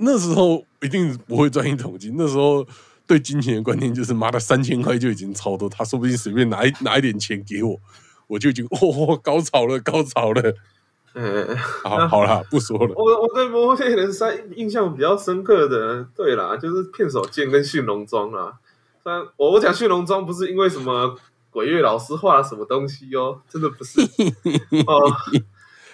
[0.00, 2.66] 那时候一定不会赚一桶金，那时候
[3.06, 7.80] 对金钱的观念就是妈的三千块就已经超多，他说不定随便拿一拿一点钱给我，
[8.28, 10.54] 我就已经哦高潮了高潮了，
[11.14, 12.94] 呃，好好啦，不说了。
[12.96, 18.58] 我我对《魔物猎人三》印象比较深刻的，对啦，就是片手剑跟驯龙装啦。
[19.02, 21.16] 虽然我我讲驯龙装不是因为什么
[21.50, 24.00] 鬼月老师画了什么东西哦，真的不是
[24.86, 25.12] 哦。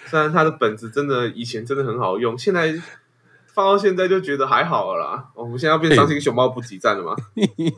[0.07, 2.75] 虽然他的本子真的以前真的很好用，现在
[3.47, 5.25] 放到现在就觉得还好了啦。
[5.35, 7.17] 哦我们现在要变伤心熊猫补给站了吗？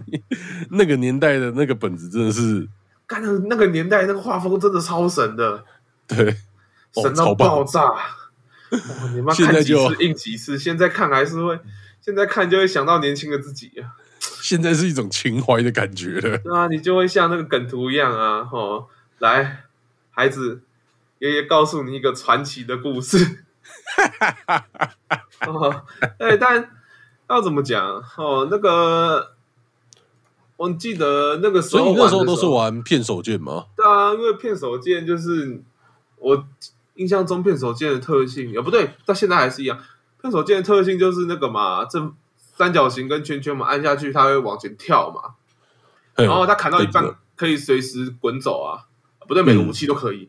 [0.72, 2.68] 那个年代的那个本子真的是，
[3.06, 5.64] 干那那个年代那个画风真的超神的，
[6.08, 6.34] 对，哦
[6.94, 7.82] 神到爆炸。
[7.82, 8.80] 哇，
[9.14, 11.58] 你妈看几现在就次硬几次，现在看还是会，
[12.00, 13.96] 现在看就会想到年轻的自己啊。
[14.20, 16.38] 现在是一种情怀的感觉了。
[16.38, 18.86] 对啊，你就会像那个梗图一样啊，哦，
[19.18, 19.64] 来，
[20.10, 20.60] 孩子，
[21.18, 23.44] 爷爷告诉你一个传奇的故事。
[25.46, 25.84] 哦，
[26.18, 26.70] 对，但
[27.28, 28.02] 要怎么讲？
[28.16, 29.34] 哦，那个，
[30.56, 33.66] 我记得那个时候所以那时候都是玩的候玩片手剑吗？
[33.76, 35.62] 对啊，因为骗手剑就是
[36.16, 36.46] 我
[36.98, 39.78] 印象中片手剑的特性，也不对，到现在还是一样。
[40.20, 45.34] 片手剑的特性就是那个嘛，正三角形跟圈圈嘛，按下去它会往前跳嘛，
[46.16, 48.86] 然后它砍到一半可以随时滚走啊，
[49.26, 50.28] 不对，每个武器都可以。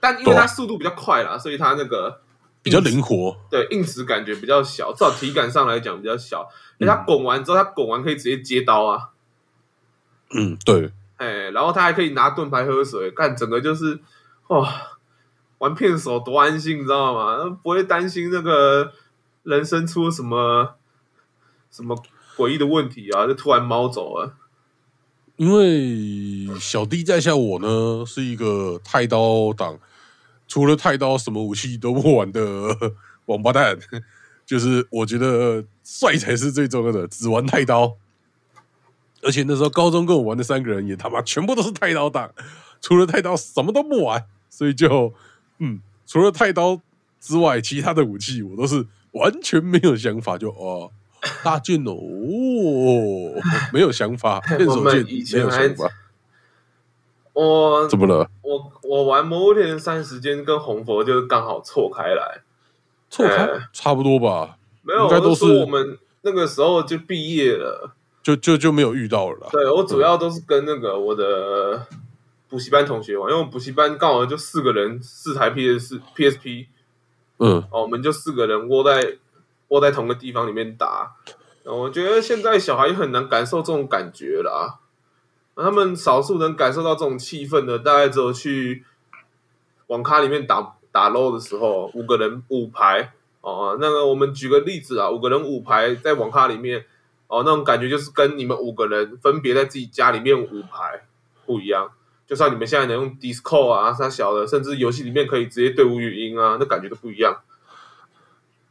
[0.00, 2.20] 但因为它速度比较快啦，所以它那个
[2.62, 3.36] 比较灵活。
[3.50, 6.48] 对硬直感觉比较小，至少体感上来讲比较小。
[6.78, 9.10] 因为它滚完之后，它滚完可以直接接刀啊，
[10.34, 14.00] 嗯，对，哎，然后它还可以拿盾牌喝水，看整个就是
[14.48, 14.68] 哇，
[15.64, 17.58] 玩片手多安心，你知道吗？
[17.62, 18.92] 不会担心那个
[19.44, 20.74] 人生出什么
[21.70, 21.96] 什么
[22.36, 24.34] 诡异的问题啊，就突然猫走了。
[25.36, 29.78] 因为小弟在下我呢是一个太刀党，
[30.46, 32.76] 除了太刀什么武器都不玩的
[33.24, 33.78] 王八蛋。
[34.44, 37.96] 就是我觉得帅才是最重要的，只玩太刀。
[39.22, 42.30] 而且那时候高中跟我玩的三个人也他妈全部都是太刀党，
[42.82, 45.14] 除了太刀什么都不玩，所以就
[45.58, 46.80] 嗯，除了太刀
[47.20, 50.90] 之外，其他的武器我都是完全没有想法，就哦
[51.42, 51.94] 大剑哦，
[53.72, 55.88] 没有想法， 变手剑没有想法，
[57.32, 58.28] 我怎么了？
[58.42, 62.42] 我我玩《魔物猎人三》时间跟红佛就是刚好错开来，
[63.10, 63.44] 错开？
[63.44, 63.68] 哎。
[63.72, 67.92] 差不多吧，没有，应该都是我们那个时候就毕业了。
[68.22, 69.48] 就就就没有遇到了啦。
[69.52, 71.86] 对我主要都是跟那个我的
[72.54, 76.68] 补习班同学玩，因为我们补习班刚好就四个人，四台 PS PSP，
[77.38, 79.16] 嗯，哦，我们就四个人窝在
[79.66, 81.16] 窝在同个地方里面打。
[81.64, 84.78] 呃我觉得现在小孩很难感受这种感觉啦，
[85.56, 88.84] 他们少数能感受到这种气氛的，大概只有去
[89.88, 93.76] 网咖里面打打 LO 的时候，五个人五排哦。
[93.80, 96.86] 那个我们举个例子啊，五个人五排在网咖里面
[97.26, 101.04] 哦，那种感觉就是跟你们五个人分别在自己家里面五排
[101.44, 101.90] 不一样。
[102.26, 107.42] 就算你们现在能用 Discord 啊，它小的，甚至游戏里面可以直接对无语音啊，那感觉都不一样。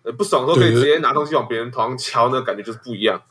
[0.01, 3.21] 呃，不爽的时候可以直接拿东西往别人头上敲，那感觉就是不一样。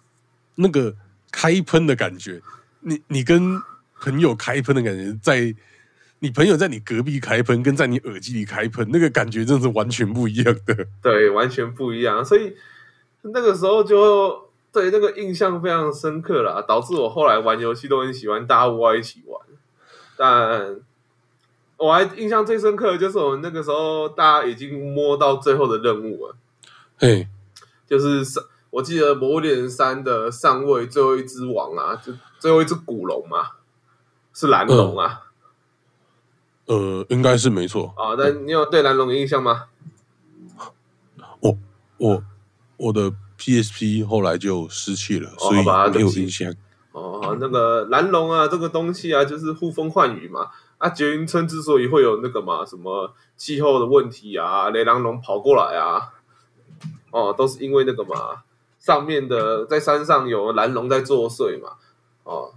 [0.54, 0.94] 那个
[1.30, 2.40] 开喷的感觉，
[2.80, 3.60] 你你跟
[4.00, 5.54] 朋友开喷的感觉，在
[6.20, 10.86] 你朋友在你隔壁开喷，跟在你耳机里开喷，那个感觉真的是完全不一样的。
[11.02, 12.24] 对，完全不一样。
[12.24, 12.56] 所以
[13.22, 19.40] 那个时候就对那个印象非常深刻啦，导致我后来玩游戏都很喜欢大家窝在一起玩。
[20.24, 20.76] 但
[21.76, 26.36] 我还印象最深刻的就是我们那个时候大家已经摸到最后的任务了，
[26.96, 27.26] 嘿，
[27.88, 33.48] 就是上我记得《魔物猎人三》的上位最后一只王啊，就最后一只古龙嘛，
[34.32, 35.22] 是蓝龙啊。
[36.66, 37.92] 呃，应该是没错。
[37.96, 39.64] 啊，那你有对蓝龙有印象吗？
[41.40, 41.58] 我
[41.96, 42.22] 我
[42.76, 46.54] 我的 PSP 后来就失去了，所以没有印象。
[46.92, 50.48] 哦，那个蓝龙啊，这个东西啊，就是呼风唤雨嘛。
[50.78, 56.10] 啊，绝云村之所以会有那个嘛，什么气候的问题啊，雷狼龙跑过来啊，
[57.12, 58.42] 哦，都是因为那个嘛，
[58.80, 61.74] 上面的在山上有蓝龙在作祟嘛。
[62.24, 62.52] 哦，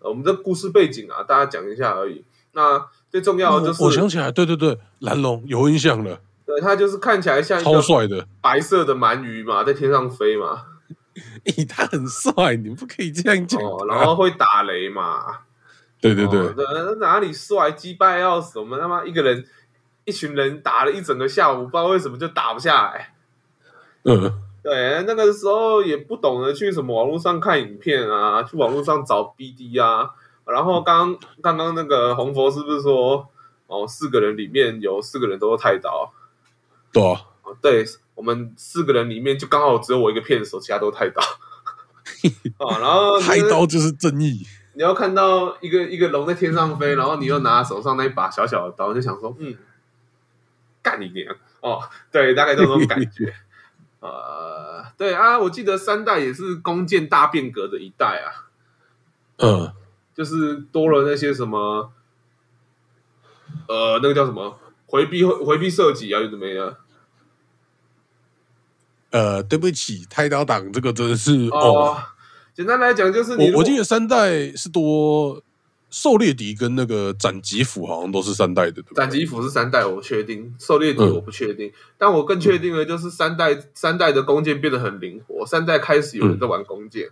[0.00, 2.22] 呃我们的故事背景啊，大家讲一下而已。
[2.52, 8.26] 那最重要的就是，我我想起来，对对对，蓝龙有印象了，对它就是看起来像一超帅的。
[8.42, 10.66] 白色的鳗鱼嘛，在天上飞嘛。
[11.44, 13.60] 咦，他很帅，你不可以这样讲。
[13.62, 15.38] 哦，然后会打雷嘛。
[16.00, 18.58] 对对对，哦，哪里帅，击败要死！
[18.58, 19.44] 我们他妈一个人，
[20.06, 23.14] 一群人打了一整个下午，不知道为什么就打不下来。
[24.04, 24.32] 嗯，
[24.64, 30.10] 对，那个时候也不懂得去什么网络上看影片啊，去网络上找 BD 啊。
[30.46, 33.28] 然后刚刚刚那个红佛是不是说，
[33.66, 36.10] 哦，四个人里面有四个人都是太刀？
[36.92, 37.02] 对
[37.60, 37.84] 对，
[38.14, 41.22] 我们四个人里面就刚好只有我一个骗手，其他都是太刀。
[42.58, 44.46] 哦，然后 太刀就是正义。
[44.74, 49.56] 你要看到一个一个龙在天上飞，然后你又拿手上那一把小小的刀，就想说，嗯，
[50.82, 51.34] 干你娘！
[51.60, 53.34] 哦，对，大概就这种感觉。
[54.00, 58.48] 呃，对啊，我记得三代也是弓箭大变革的一代啊，
[59.36, 59.72] 嗯，
[60.14, 61.92] 就是多了那些什么，
[63.68, 66.78] 呃，那个叫什么回避回避射击啊，有的没的。
[69.10, 71.96] 呃，对不起，太刀党这个真的是哦，哦，
[72.54, 75.42] 简单来讲就是你我我记得三代是多
[75.90, 78.96] 狩猎笛跟那个斩击斧好像都是三代的，对不对？
[78.96, 87.08] 斩击斧是三代，我确定；狩猎笛嗯我不确定，但我更确定的就是三代三代的弓箭变得很灵活，三代开始有人在玩弓箭。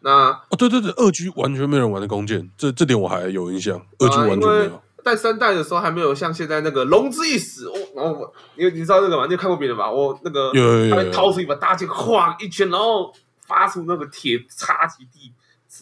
[0.00, 4.82] 那哦，对对对，二狙完全没人玩的弓箭，这这点我还有印象，二狙完全没有。
[5.08, 9.26] 在三代的时候还没有像现在那个龙之一死，哦，然后我你你知道那个吗？
[9.26, 9.90] 你有看过别人吧？
[9.90, 13.12] 我那个有有有有他会掏出一把大剑，晃一圈，然后
[13.46, 15.32] 发出那个铁擦击地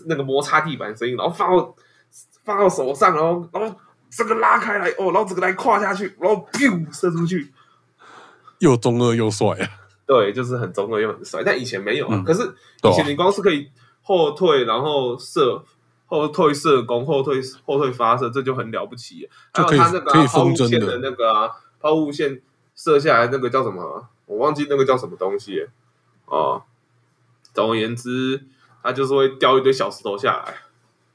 [0.06, 1.74] 那个摩擦地板声音，然后放到
[2.44, 3.76] 放到手上，然后然后
[4.10, 7.52] 这个拉开来，哦，然后这个来跨下去，然后 biu 射出去。
[8.60, 9.68] 又中二又帅啊！
[10.06, 12.14] 对，就是很中二又很帅，但以前没有啊。
[12.14, 13.68] 嗯可是以前你光是可以
[14.00, 15.62] 后退，然后射
[16.06, 19.28] 后退射攻，后退后退发射，这就很了不起。
[19.52, 21.50] 还有他那个、可以啊、抛物线的那个啊，
[21.80, 22.40] 抛物线
[22.74, 24.08] 射下来那个叫什么啊？
[24.26, 25.66] 我忘记那个叫什么东西
[26.26, 26.62] 哦。
[27.52, 28.44] 总而言之，
[28.82, 30.54] 他就是会掉一堆小石头下来。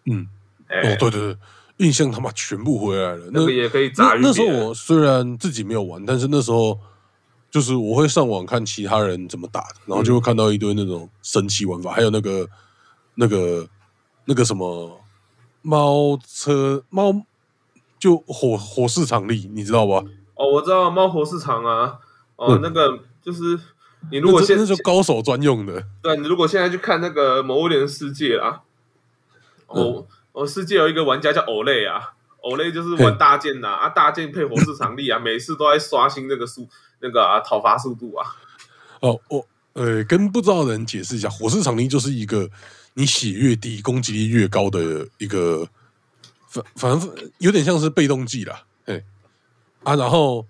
[0.06, 0.28] 嗯，
[0.68, 1.38] 哎、哦，对对对，
[1.78, 3.26] 印象他妈全部回来了。
[3.32, 6.80] 那那个也可以那炸晕那时候我虽然自己没有玩，但是那时候
[7.52, 12.50] 就是我会上网看其他人怎么打的，然后就会看到一堆那种神奇玩法，还有那个
[13.14, 13.68] 那个
[14.26, 15.02] 那个什么
[15.62, 17.14] 猫车猫
[18.00, 20.04] 就火火市场力，你知道吧？
[20.36, 22.00] 哦，我知道猫火市场啊，
[22.36, 23.60] 哦，嗯那个就是
[24.12, 25.84] 你如果现在就高手专用的。
[26.02, 28.62] 对你如果现在去看那个《某物猎人世界》啊，
[29.68, 36.68] 哦，哦，世界有一个玩家叫欧雷啊，欧雷就是玩大剑的啊，啊大剑配火市场力啊， 每次都在刷新那个速
[37.02, 38.26] 那个啊讨伐速度啊。
[39.02, 42.50] 哦，我呃跟不知道的人解释一下，火市场力就是一个
[42.94, 45.68] 你血越低，攻击力越高的一个，
[46.48, 49.02] 反反正有点像是被动技啦，哎
[49.84, 50.46] 啊，然后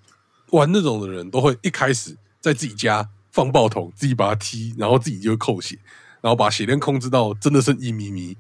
[0.50, 5.78] 玩那种的人都会一开始在自己家放爆筒，自己把它踢，然后自己就扣血，
[6.22, 8.36] 然后把血量控制到真的剩一咪咪，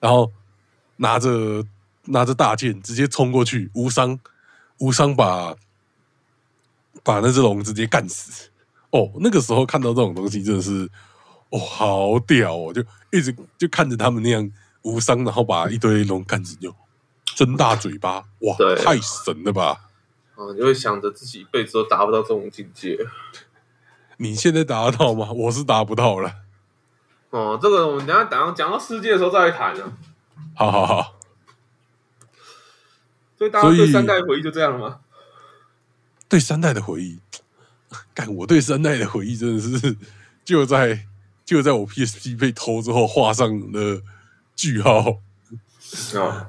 [0.00, 0.32] 然后
[0.96, 1.64] 拿着
[2.06, 4.18] 拿着大剑直接冲过去，无伤
[4.78, 5.54] 无伤把
[7.02, 8.50] 把那只龙直接干死。
[8.90, 10.88] 哦，那个时候看到这种东西真的是，
[11.56, 12.72] 哦，好屌哦！
[12.72, 14.50] 就一直就看着他们那样
[14.82, 16.74] 无伤，然后把一堆龙干死，就
[17.24, 19.88] 睁大嘴巴，哇，太神了吧！
[20.34, 22.98] 哦，你会想着自己一辈子都达不到这种境界。
[24.18, 25.32] 你现在达得到吗？
[25.32, 26.30] 我是达不到了。
[27.30, 29.92] 哦，这个我们等下等一下讲到世界的时候再来谈啊。
[30.54, 31.16] 好好好，
[33.38, 35.00] 所以大家对三代回忆就这样了吗？
[36.28, 37.20] 对三代的回忆，
[38.12, 39.96] 干我对三代的回忆真的是
[40.44, 41.06] 就在
[41.46, 44.02] 就在我 PSP 被偷之后画上了
[44.54, 45.20] 句号。
[46.16, 46.46] 哦，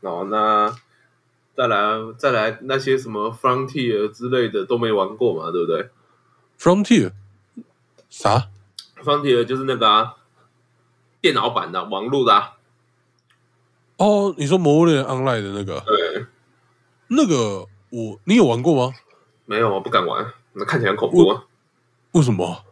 [0.00, 0.76] 哦，那
[1.56, 1.78] 再来
[2.18, 5.88] 再来那些什么 Frontier 之类的都没玩过嘛，对不对
[6.58, 7.12] Frontier
[8.10, 8.48] 啥
[9.02, 10.16] ？？Frontier 就是那个啊，
[11.20, 12.56] 电脑版的网络的、啊，
[13.98, 16.26] 哦，你说《魔物猎人 Online》的那个，对，
[17.08, 18.92] 那个我你有玩过吗？
[19.44, 21.44] 没有，我不敢玩，那看起来很恐怖啊。
[22.12, 22.65] 为什么？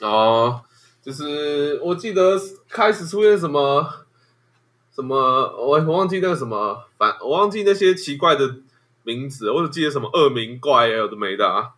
[0.00, 0.62] 哦，
[1.02, 2.38] 就是我记得
[2.68, 4.04] 开始出现什么
[4.94, 8.56] 什么，我我忘记那个什么，反我忘记那些奇怪的
[9.02, 11.70] 名字，我只记得什么恶名怪啊，有的没的啊，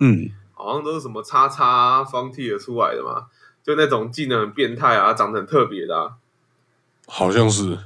[0.00, 3.26] 嗯，好像都是什么叉叉 Frontier 出来的嘛，
[3.62, 6.14] 就那种技能很变态啊，长得很特别的、啊。
[7.06, 7.78] 好像是。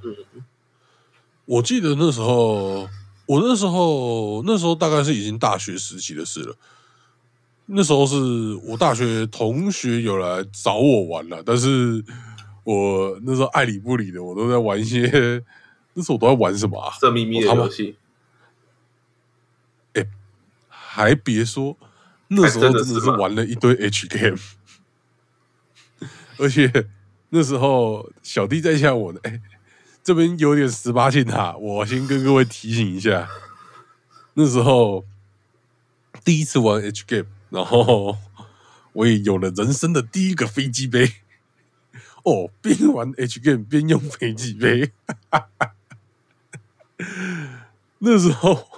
[1.44, 2.88] 我记得那时候，
[3.26, 6.54] 我那时候那时候大概是已经大学时期的事了。
[7.74, 8.16] 那时候是
[8.64, 12.04] 我大学同学有来找我玩了，但是
[12.64, 15.42] 我那时候爱理不理的，我都在玩一些。
[15.94, 16.90] 那时候我都在玩什么啊？
[16.98, 17.96] 色秘密的游戏，
[20.68, 21.76] 还别说，
[22.28, 24.38] 那时候真的是玩了一堆 H game，
[26.38, 26.86] 而且
[27.28, 29.38] 那时候小弟在下我呢，哎、
[30.02, 33.28] 这边有点十八禁哈，我先跟各位提醒一下，
[34.32, 35.04] 那时候
[36.24, 38.16] 第一次玩 H game，然后
[38.94, 41.12] 我也有了人生的第一个飞机杯。
[42.24, 44.92] 哦，边玩 H game 边用飞机杯，
[47.98, 48.68] 那时候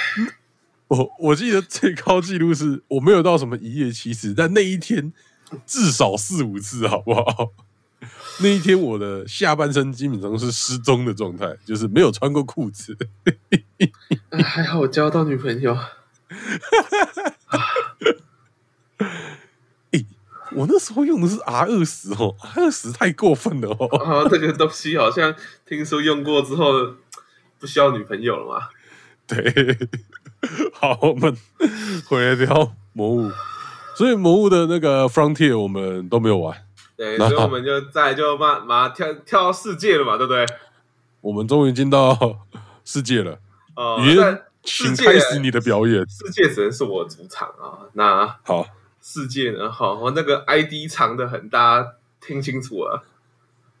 [0.88, 5.14] 我我记得最高纪录是我没有到什么一夜七次，但那一天
[5.66, 7.52] 至少四五次，好不好？
[8.40, 12.96] 那一天我的下半身基本上是失踪的状态，就是没有穿过裤子。
[14.30, 15.74] 哎还好我交到女朋友。
[20.56, 23.86] 我那时候用的是 R 二十哦，R 二十太过分了哦。
[23.98, 25.34] 啊，这个东西好像
[25.66, 26.72] 听说用过之后
[27.58, 28.68] 不需要女朋友了嘛？
[29.28, 29.78] 对，
[30.72, 31.36] 好，我们
[32.06, 33.30] 回来聊魔物。
[33.94, 36.56] 所以魔物的那个 Frontier 我们都没有玩，
[36.96, 40.46] 对，所以我们就再就马马上跳跳到世界了嘛，对不对？
[41.20, 42.16] 我们终于进到
[42.86, 43.38] 世界了。
[43.74, 45.98] 哦、语但言，请开始你的表演。
[46.08, 47.84] 世界只能是我主场啊。
[47.92, 48.64] 那好，
[49.10, 49.72] 世界呢？
[49.72, 53.02] 哈，我那个 ID 长的很，大家听清楚了。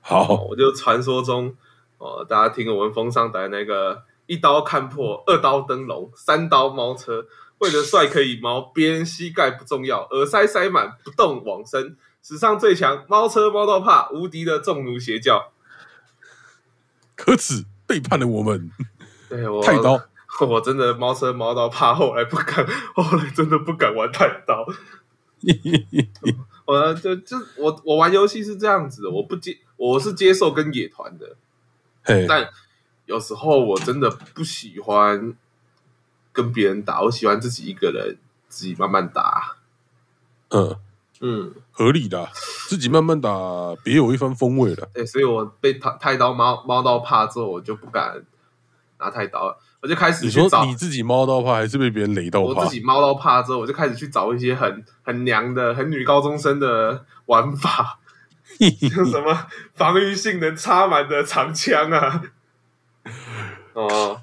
[0.08, 1.54] 哦，好，我就传说中
[1.98, 7.26] 哦，大家听我们风上台那个一刀看破，二刀灯笼，三刀猫车，
[7.58, 15.52] 为了帅可以猫，别人膝盖不重要，耳塞塞满不动往生，史上最强猫车猫到怕，无敌的重奴邪教。
[17.14, 18.70] 可耻背叛了我们，
[19.28, 20.00] 对我太刀。
[20.40, 24.64] 我真的猫车猫到怕，后来不敢，后来真的不敢玩太刀。
[26.66, 31.36] 我就就我我玩游戏是这样子的，我不接我是接受跟野团的，
[32.02, 32.48] 嘿，但
[33.06, 35.34] 有时候我真的不喜欢
[36.32, 38.18] 跟别人打，我喜欢自己一个人
[38.48, 39.56] 自己慢慢打。
[40.50, 40.76] 嗯，
[41.20, 42.28] 嗯，合理的，
[42.68, 43.30] 自己慢慢打，
[43.82, 44.88] 别有一番风味的。
[44.92, 48.22] 对，所以我被太太刀猫猫刀怕之后，我就不敢
[48.98, 52.70] 拿太刀了，我就开始你去找说你自己猫到怕，还是被别人雷到怕我自？
[52.72, 58.00] 己猫到怕之后，我就开始去找一些很很娘的、很女高中生的玩法，
[58.90, 62.22] 像什么防御性能插满的长枪啊。
[63.72, 64.20] 哦，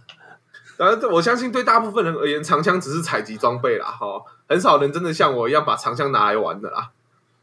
[0.77, 6.91] 当然，我相信对大部分人而言，长枪只是采集装备啦，哈、很少人真的像我一样把长枪拿来玩的啦。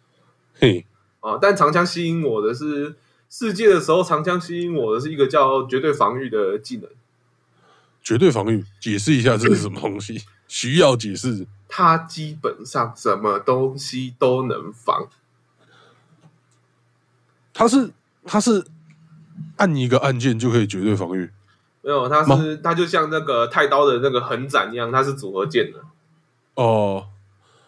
[0.61, 0.85] 嘿，
[1.21, 2.95] 哦，但长枪吸引我的是
[3.31, 6.91] 世界的时候，长枪吸引我的是一个叫绝对防御的技能，
[8.03, 10.23] 绝对防御，解释一下这是什么东西？
[10.49, 11.47] 需要解释。
[11.69, 15.09] 它基本上什么东西都能防。
[17.55, 17.91] 它是
[18.25, 18.67] 它是
[19.57, 21.31] 按一个按键就可以绝对防御。
[21.81, 25.81] 没有，它是它就像那个太刀的那个横斩一样，它是组合键的。
[26.55, 27.09] 哦，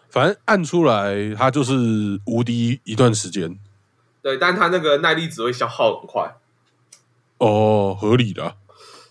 [0.09, 3.57] 反正按出来它就是无敌一段时间。
[4.21, 6.35] 对，但它那个耐力只会消耗很快。
[7.39, 8.55] 哦，合理的啊。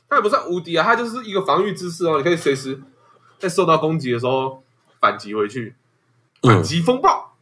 [0.08, 2.80] 它也不算无敌啊，它就是一个防御姿势哦，你可以随时
[3.38, 4.62] 在受到攻击的时候
[5.00, 5.74] 反击回去，
[6.42, 7.32] 反嗯，击风暴。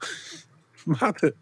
[0.86, 1.32] 妈的，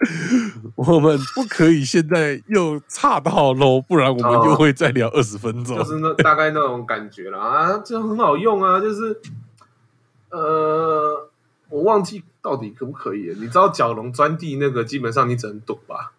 [0.77, 5.77] 我们不可以现在又岔到喽，不然我们哦又会再聊二十分钟。
[5.79, 9.21] 就是那大概那种感觉啦啊，这很好用啊，就是
[10.31, 11.29] 呃，
[11.71, 13.35] 我忘记到底可不可以了。
[13.35, 16.13] 你知道角龙钻地那个，基本上你只能躲吧。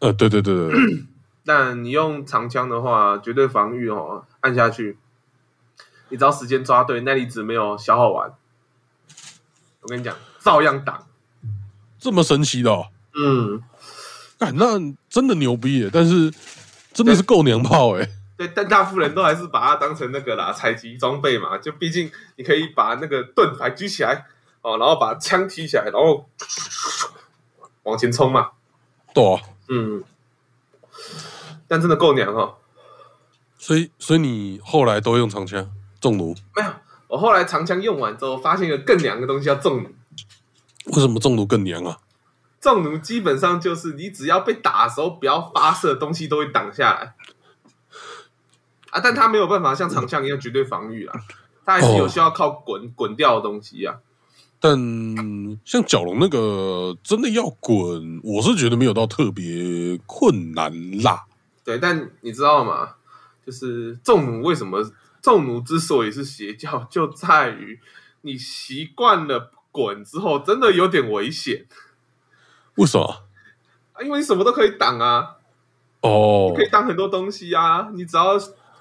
[0.00, 1.04] 呃，对对对对对，
[1.44, 4.98] 但你用长枪的话，绝对防御哦，按下去，
[6.08, 8.32] 你只要时间抓对，耐力值没有消耗完，
[9.82, 11.06] 我跟你讲，照样挡。
[11.98, 13.62] 这么神奇的、哦，嗯，
[14.38, 14.78] 哎那
[15.08, 15.90] 真的牛逼耶！
[15.92, 16.30] 但是
[16.92, 18.08] 真的是够娘炮哎。
[18.36, 21.56] 对，但大部分人都还是把它当成那个啦，采集装备嘛。
[21.56, 24.26] 就毕竟你可以把那个盾牌举起来
[24.60, 26.28] 哦，然后把枪提起来，然后
[27.84, 28.50] 往前冲嘛。
[29.14, 30.02] 对啊，嗯，
[31.74, 32.54] 但真的够娘哦。
[33.58, 35.68] 所以所以你后来都用长枪
[36.00, 36.70] 中毒，没有，
[37.08, 39.90] 我后来长枪用完之后，发现一个更娘的东西叫中弩。
[40.84, 41.98] 为什么中毒更娘啊？
[42.60, 47.14] 中毒基本上就是你只要被打的时候，不要发射，东西都会挡下来。
[48.90, 51.18] 啊，但它没有办法像长枪一样绝对防御啊，
[51.66, 53.96] 它还是有需要靠滚滚掉的东西啊。
[54.60, 54.78] 但
[55.64, 60.72] 像角龙那个真的要滚，我是觉得没有到特别困难
[61.02, 61.24] 啦。
[61.64, 62.96] 对，但你知道吗？
[63.44, 64.82] 就是重弩为什么
[65.20, 67.78] 重弩之所以是邪教，就在于
[68.22, 71.66] 你习惯了滚之后，真的有点危险
[72.76, 73.24] 为什么？
[73.92, 75.36] 啊，因为你什么都可以挡啊，
[76.00, 78.34] 哦可以挡很多东西啊，你只要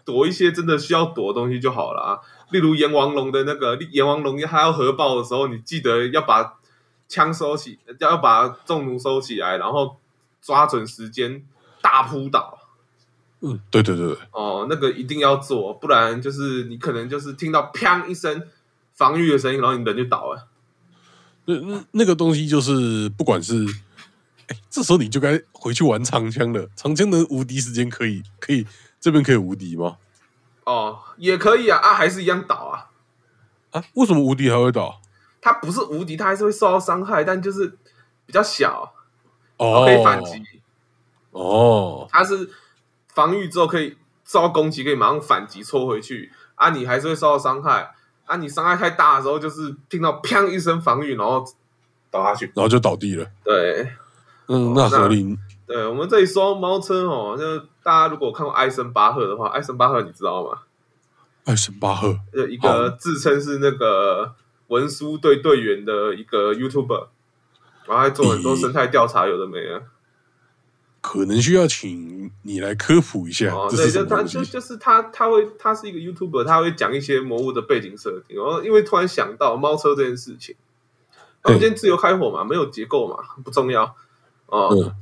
[0.06, 2.20] 躲一些真的需要躲的东西就好了啊。
[2.52, 6.56] 例如阎王龙的那个阎王龙，它要核爆的时候，你记得要把
[7.10, 10.00] 枪收起，要把重弩收起来，然后
[10.42, 11.46] 抓准时间
[11.82, 12.60] 大扑倒。
[13.46, 18.42] 嗯，对对对对，哦，那个一定要做，不然就是你可能就是听到砰一声
[18.94, 20.48] 防御的声音，然后你人就倒了。
[21.46, 23.66] 那那那个东西就是不管是，
[24.48, 26.70] 哎，这时候你就该回去玩长枪了。
[26.78, 28.66] 长枪的无敌时间可以可以
[29.02, 29.98] 这边可以无敌吗？
[30.64, 32.92] 哦，也可以啊，啊，还是一样倒啊。
[33.72, 35.02] 啊，为什么无敌还会倒？
[35.42, 37.78] 他不是无敌，他还是会受到伤害，但就是
[38.26, 38.94] 比较小，
[39.58, 40.42] 哦，可以反击。
[41.32, 42.50] 哦，他是
[43.14, 47.94] 防御之后可以受到攻击，可以马上反击抽回去啊，你还是会受到伤害
[48.26, 48.38] 啊。
[48.38, 51.46] 你伤害太大的时候，就是听到砰一声防御，然后
[52.10, 52.46] 倒下去。
[52.56, 53.26] 然后就倒地了。
[53.44, 53.92] 对，
[54.48, 55.38] 嗯，那合理。
[55.66, 60.60] 对，我们这里说猫车哦，就大家如果看过艾森巴赫的话，艾森巴赫你知道吗？
[61.46, 64.34] 艾森巴赫，就一个自称是那个
[64.68, 67.08] 文书队队员的一个 YouTuber，
[67.86, 69.84] 然后还做很多生态调查，有的没的。
[71.04, 74.24] 可能需要请你来科普一下，哦，对，就他？
[74.24, 78.38] 就就是他他会他是一个 YouTuber，他会讲一些魔物的背景设定。
[78.38, 80.56] 然后因为突然想到猫车这件事情，
[81.44, 83.96] 那我们今天自由开火嘛，没有结构嘛，不重要
[84.46, 84.70] 哦。
[84.72, 84.96] 嗯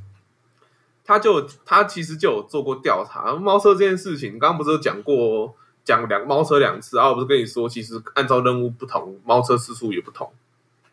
[1.04, 5.52] 他就他其实就有做过调查，猫车这件事情，刚刚不是有讲过
[5.84, 7.08] 讲两猫车两次啊？
[7.08, 10.32] 我不是跟你说，其实按照任务不同，猫车次数也不同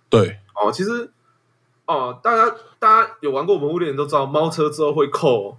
[0.10, 0.72] 对，哦。
[0.72, 1.12] 其实
[1.90, 5.58] 哦，大家大家有玩过《魔物猎人》都知道，猫车之后会扣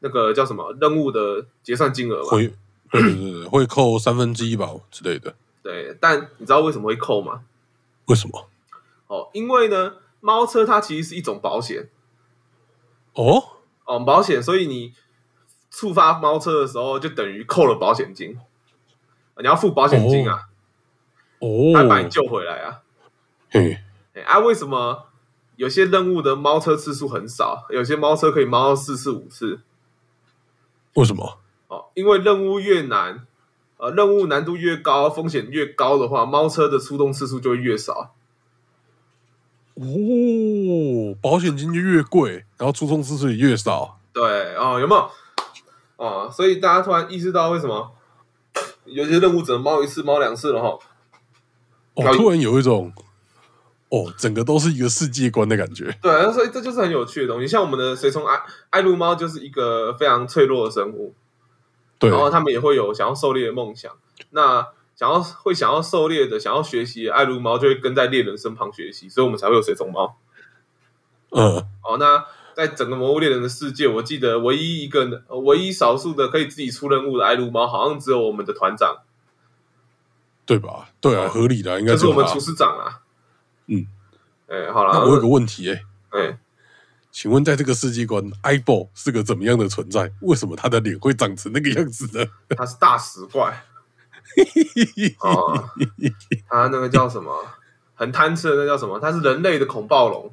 [0.00, 2.30] 那个叫什么任务的结算金额嘛？
[2.30, 2.52] 会，
[2.90, 5.36] 对对对对，会扣三分之一吧之类的。
[5.62, 7.42] 对，但你知道为什么会扣吗？
[8.06, 8.48] 为什么？
[9.06, 11.88] 哦，因为呢，猫车它其实是一种保险
[13.12, 13.40] 哦，
[13.84, 14.92] 哦，保险，所以你
[15.70, 18.36] 触发猫车的时候，就等于扣了保险金，
[19.36, 20.48] 你要付保险金啊，
[21.38, 22.80] 哦，它把你救回来啊。
[23.50, 23.78] 嘿，
[24.14, 25.04] 哎啊，为什么
[25.58, 29.58] 有些任务的猫车次数很少，有些猫车可以猫到四次五次？
[30.94, 31.38] 为什么？
[31.66, 33.26] 哦，因为任务越难，
[33.76, 38.14] 呃，任务难度越高，风险越高的话，猫车的出动次数就会越少。
[39.74, 39.84] 哦，
[41.20, 43.98] 保险金就越贵，然后出动次数也越少。
[44.12, 45.10] 对哦，有没有？
[45.96, 47.92] 哦，所以大家突然意识到为什么
[48.84, 50.78] 有些任务只能猫一次、猫两次了哈？
[51.94, 52.92] 哦突然有一种，
[53.90, 55.96] 哦，整个都是一个世界观的感觉。
[56.02, 57.48] 对，所以这就是很有趣的东西。
[57.48, 61.14] 像我们的随从爱爱撸猫就是一个非常脆弱的生物，
[61.98, 63.90] 对，然后他们也会有想要狩猎的梦想。
[64.30, 70.18] 那想要会想要狩猎的、想要学习的爱撸猫就会跟在猎人身旁学习，所以我们才会有随从猫。
[71.30, 72.24] 嗯，哦，那
[72.54, 78.98] 在整个魔物猎人的世界，我记得唯一一个、呃唯一少数的可以自己出任务的爱撸猫，好像只有我们的团长，
[80.44, 80.90] 对吧？
[81.00, 83.00] 对啊，哦合理的，应该就是我们他厨师长啊。
[83.68, 83.86] 嗯，
[84.48, 86.38] 哎，好了，那我有个问题、欸，哎，
[87.10, 90.10] 请问在这个世界观 i b o 是个怎么样的存在？
[90.20, 92.26] 为什么他的脸会长成那个样子呢？
[92.56, 93.64] 他是大石怪。
[95.20, 95.70] 哦，
[96.48, 97.32] 他那个叫什么？
[97.94, 98.98] 很贪吃的那叫什么？
[99.00, 100.32] 他是人类的恐暴龙，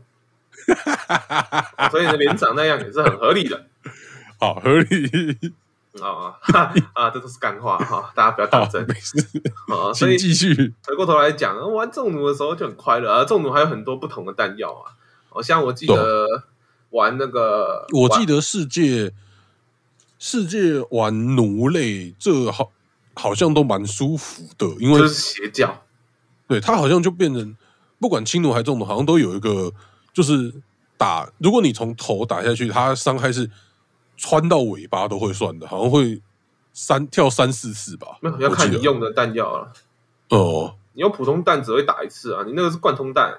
[1.78, 3.66] 哦 所以呢，脸长那样也是很合理的。
[4.40, 5.54] 好合理，
[6.02, 7.10] 啊哈啊！
[7.10, 9.18] 这都是干话哈，大家不要当好，真没事，
[9.68, 9.94] 啊。
[9.94, 10.74] 所以继续。
[10.86, 13.24] 回过头来讲，玩重弩的时候就很快乐啊。
[13.24, 14.92] 重弩还有很多不同的弹药啊，
[15.30, 16.44] 好像我记得
[16.90, 19.14] 玩那个，我记得世界
[20.20, 22.72] 世界玩奴类，这好
[23.14, 25.84] 好像都蛮舒服的，因为就是邪教，
[26.48, 27.56] 对他好像就变成
[28.00, 29.72] 不管轻弩还重弩，好像都有一个
[30.14, 30.54] 就是
[30.98, 33.50] 打，如果你从头打下去，它伤害是
[34.18, 36.22] 穿到尾巴都会算的，好像会
[36.74, 38.18] 三跳三四次吧。
[38.22, 39.74] 没有要看你用的弹药了。
[40.30, 43.38] 哦，你用普通弹只会打一次啊，你那个是贯通弹。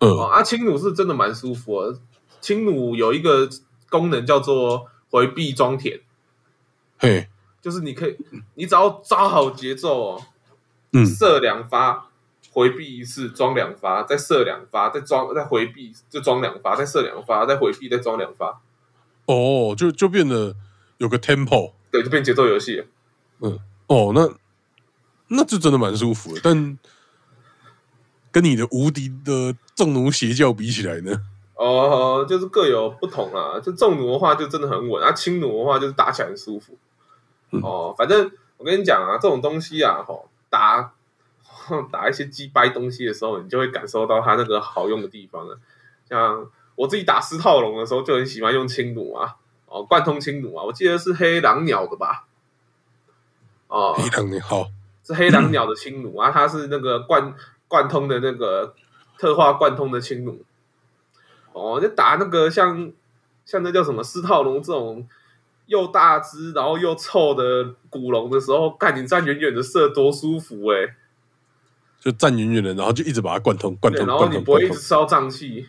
[0.00, 0.24] 嗯哦。
[0.26, 1.98] 啊，轻弩是真的蛮舒服的，
[2.40, 3.48] 轻弩有一个
[3.90, 6.00] 功能叫做回避装填，
[6.98, 7.28] 嘿，
[7.62, 8.16] 就是你可以，
[8.54, 10.22] 你只要抓好节奏哦，
[10.92, 11.06] 嗯。
[11.06, 12.08] 射两发，
[12.52, 18.60] 回避一次，装两发，再射两发，再装，再回避，就装两发，再射两发，再回避，再装两发，
[19.28, 20.56] 哦，就就变得
[20.96, 22.84] 有个 tempo，对，就变节奏游戏
[23.40, 23.58] 嗯。
[23.86, 24.28] 哦，那
[25.28, 26.78] 那就真的蛮舒服的，但
[28.32, 31.22] 跟你的无敌的重弩邪教比起来呢？
[31.54, 33.60] 哦，就是各有不同啊。
[33.60, 36.76] 就重弩的话，就真的很稳；啊，轻弩的话，就是打起来很舒服。
[37.50, 40.92] 嗯哦，反正我跟你讲啊，这种东西啊，吼，打
[41.92, 45.58] 打一些鸡掰东西的时候，你就会感受到它那个好用的地方了。
[46.08, 49.34] 像我自己打四套龙的时候，就很喜欢用轻弩啊，
[49.66, 52.26] 哦，贯通轻弩啊，我记得是黑狼鸟的吧？
[53.66, 54.68] 哦，黑狼鸟好，
[55.02, 57.34] 是黑狼鸟的轻弩啊，它是那个贯
[57.66, 58.76] 贯通的那个
[59.18, 60.38] 特化贯通的轻弩。
[61.52, 62.92] 哦，就打那个像
[63.44, 65.04] 像那叫什么四套龙这种
[65.66, 70.94] 又大只然后又臭的古龙的时候，看你站远远的射多舒服哎、
[71.98, 74.64] 就站远远的，然后就一直把它贯通、贯，通、然后、你不会。
[74.64, 75.66] 一直烧胀气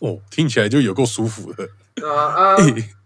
[0.00, 1.68] 哦，听起来就有够舒服的。
[2.06, 2.56] 啊啊，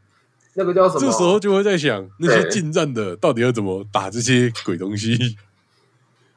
[0.55, 1.01] 那个叫什么？
[1.01, 5.37] 这时候就会在想，那些近战的到底要怎么打这些鬼东西，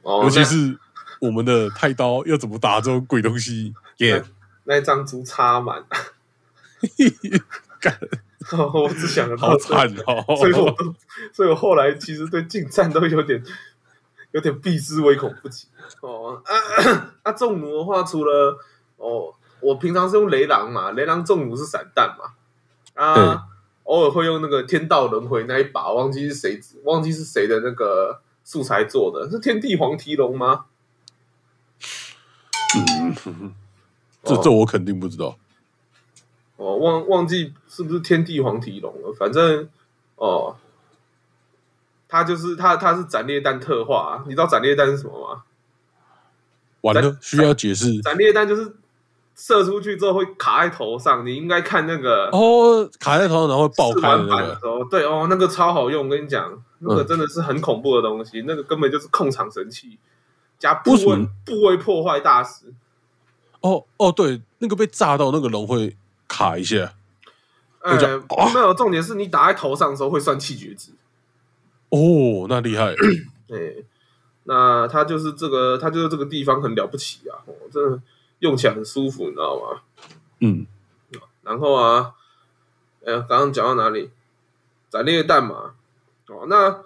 [0.04, 0.78] 哦，尤其是
[1.20, 3.74] 我们的太刀要怎么打这种鬼东西？
[3.98, 4.24] 耶、
[4.66, 5.84] 那那张猪插满，
[7.80, 7.98] 干
[8.74, 10.36] 我只想得到好这惨哦！
[10.36, 10.96] 所以我都，
[11.32, 13.44] 所以我后来其实对近战都有点
[14.32, 15.68] 有点避之唯恐不及
[16.02, 16.42] 哦。
[16.46, 18.58] 啊，啊重弩的话，除了
[18.98, 22.34] 哦，我平常是用雷狼嘛，雷狼重弩是散弹嘛，
[22.94, 23.48] 啊，
[23.84, 30.66] 偶尔会用那个天道轮回那一把，忘记是谁，忘记是谁的那个素材做的，是天地黄提龙吗？
[34.24, 35.38] 这哦这我肯定不知道。
[36.58, 39.68] 哦，忘忘记是不是天地黄体龙了，反正
[40.16, 40.56] 哦，
[42.08, 45.44] 他就是他，他是斩裂弹特化、啊，你知道斩裂弹是什么吗？
[46.82, 48.76] 完了，需要解释斩裂弹就是
[49.42, 59.98] 射出去之后会卡在头上，你应该看那个哦，卡在头上然后会爆试开的那对哦，那个超好用，我跟你讲，那个嗯真的是很恐怖的东西，那个根本就是控场神器
[60.60, 62.66] 加部位部位破坏大师。
[63.62, 66.94] 哦哦，对，那个被炸到那个龙会卡一下。
[67.80, 70.92] 呃，啊没有，重点是你打在头上的时候会算气绝值。
[71.90, 72.94] 哦，那厉害，
[73.50, 73.86] 对，
[74.44, 78.00] 那他就是这个，他就是这个地方很了不起啊，哦，真的
[78.42, 79.82] 用起来很舒服，你知道吗？
[80.42, 80.68] 嗯，
[81.42, 82.14] 然后啊，
[83.04, 84.12] 呃，刚刚讲到哪里？
[84.90, 85.74] 斩裂弹嘛，
[86.28, 86.84] 哦，那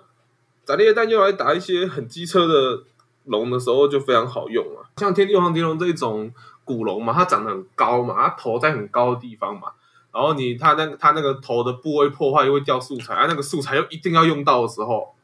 [0.64, 2.84] 斩裂弹用来打一些很机车的
[3.24, 6.32] 龙的时候就非常好用啊，像天地黄蝶龙这一种
[6.64, 9.72] 古龙嘛，它长得很高嘛，它头在很高的地方嘛，
[10.12, 15.16] 然后你它那个它那个头的部位破坏又会掉素材，啊，那个素材又一定要用到的时候，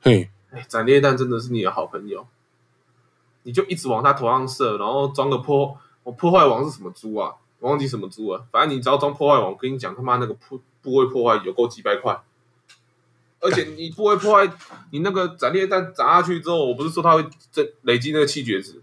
[0.00, 2.26] 嘿，哎，斩裂弹真的是你的好朋友，
[3.46, 7.32] 你就一直往他头上射，然后装个破，我破坏王是什么猪啊？
[7.60, 12.20] 我忘记什么猪了，反正你只要装破坏王，我跟你讲，他妈那个破部位破坏有够几百块，
[13.40, 14.52] 而且你部位破坏，
[14.90, 18.82] 你那个斩裂弹砸下去之后，我不是说他会这累积那个气绝值，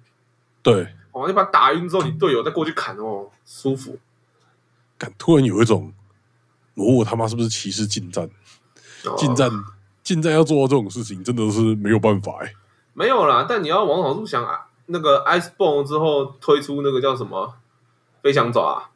[0.61, 3.99] 对，哦，你把他打晕之后，你队友再过去砍哦，舒服。
[4.97, 5.93] 感突然有一种，
[6.76, 8.30] 哦，我他妈是不是骑士近战？
[9.05, 9.51] 哦近战，
[10.01, 12.53] 近战要做到这种事情，真的是没有办法哎。
[12.94, 17.56] 没有啦，但你要往好处想啊，那个 Iceborne 之后推出那个叫什么
[18.22, 18.89] 飞翔爪、啊。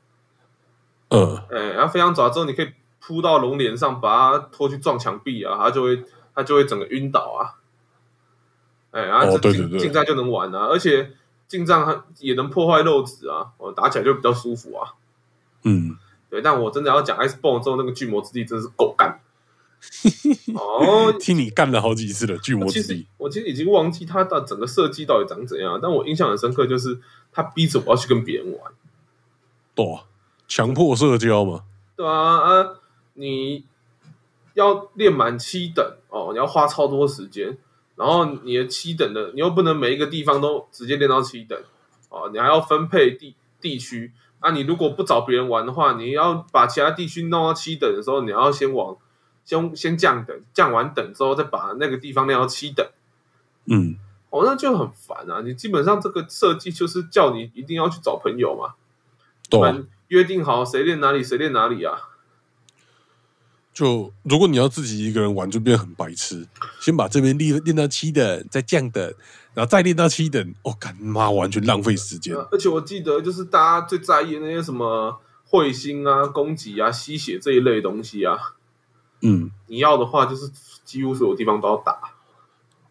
[1.10, 6.04] 嗯，哎，然后飞翔爪之后，你可以扑到龙脸上，把它拖去撞墙壁啊，它就会
[6.36, 7.58] 它就会整个晕倒啊。
[8.91, 11.14] 哎，然后这近哦对对对近战就能玩啊，而且
[11.48, 14.93] 近战还也能破坏肉质啊，哦，打起来就比较舒服啊。
[15.64, 15.98] 嗯，
[16.30, 19.22] 对，但我真的要讲 Iceborne 之后那个巨魔之地真是够干。
[20.55, 23.05] 哦， 听你干了好几次了，据我其实。
[23.17, 26.99] 我其实已经忘记它的整个设计到底长怎样，但我印象很深刻，就是
[27.31, 28.71] 他逼着我要去跟别人玩。
[29.75, 30.03] 对啊，
[30.47, 31.63] 强迫社交嘛。
[31.95, 32.79] 对啊，啊，
[33.15, 33.65] 你
[34.53, 37.57] 要练满七等哦，你要花超多时间，
[37.95, 41.59] 然后你的七等的，你又不能每一个地方都直接练到七等
[42.09, 44.51] 哦，你还要分配地地区啊。
[44.51, 48.95] 你如果不找别人玩的话，你要把其他地区弄到七等的时候，你要先往
[49.48, 52.86] 先先降等，降完等之后再把那个地方练到七等。
[53.66, 53.95] 嗯，
[54.30, 55.41] 哦，那就很烦啊！
[55.43, 58.76] 你基本上这个设计就是叫你一定要去找朋友嘛，
[59.50, 61.98] 对啊、不然约定好谁练哪里，谁练哪里啊。
[63.74, 66.48] 就如果你要自己一个人玩，就变得很白痴。
[66.80, 69.14] 先把这边练练到七等，再降等，
[69.54, 70.54] 然后再练到七等。
[70.64, 72.36] 哦，干妈完全浪费时间。
[72.36, 78.36] 呃而且我记得，就是大家最在意的那些什么彗星啊、攻击啊、吸血这一类东西啊，
[79.22, 80.49] 嗯，你要的话，就是
[80.84, 82.13] 几乎所有地方都要打。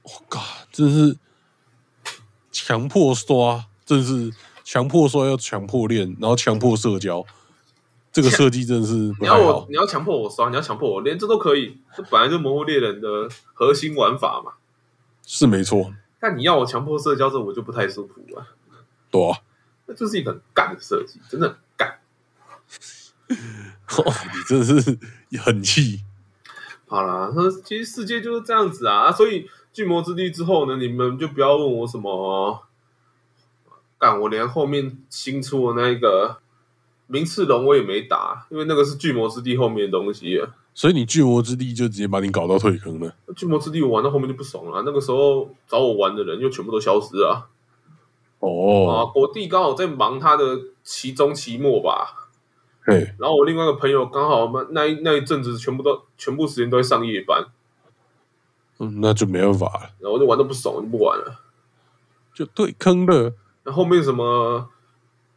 [0.03, 0.41] 我靠，
[0.73, 1.17] 真是
[2.51, 4.33] 强迫刷，真是
[4.65, 7.25] 强迫刷要强迫练，然后强迫社交。
[8.13, 9.67] 这个设计真的是不你要我，。
[9.69, 11.79] 你要强迫我刷，你要强迫我练，这都可以。
[11.95, 14.53] 这本来就魔物猎人的核心玩法嘛。
[15.27, 18.47] 是没错，但你要我强迫社交，这我就不太舒服了。
[19.11, 19.39] 对啊。
[19.87, 21.99] 那就是一个很干的设计，真的很干。
[23.29, 24.05] 哦，
[24.35, 24.99] 你真的是
[25.41, 26.01] 很气。
[26.89, 32.63] 好啦，那其实世界就是这样子啊，所以巨魔之地之后呢，你们就不要问我什么，
[33.99, 36.39] 干我连后面新出的那个
[37.09, 40.41] 名次龙我也没打，因为那个是巨魔之地后面的东西。
[40.75, 43.15] 所以你巨魔之地就直接把你搞到退坑了。
[43.35, 47.49] 巨魔之地我玩到后面就不爽了，那个时候找我玩的人又全部都消失了啊！
[48.41, 52.26] 哦，国帝刚好在忙他的期中期末吧，
[52.87, 57.45] 嘿，然后我另外一个朋友刚好那一那一阵子全部都全部时间都在上夜班，
[58.79, 61.41] 嗯，那就没办法了，然后我就玩的不爽，我就不玩了。
[62.33, 63.35] 就退坑了。
[63.65, 64.69] 那后面什么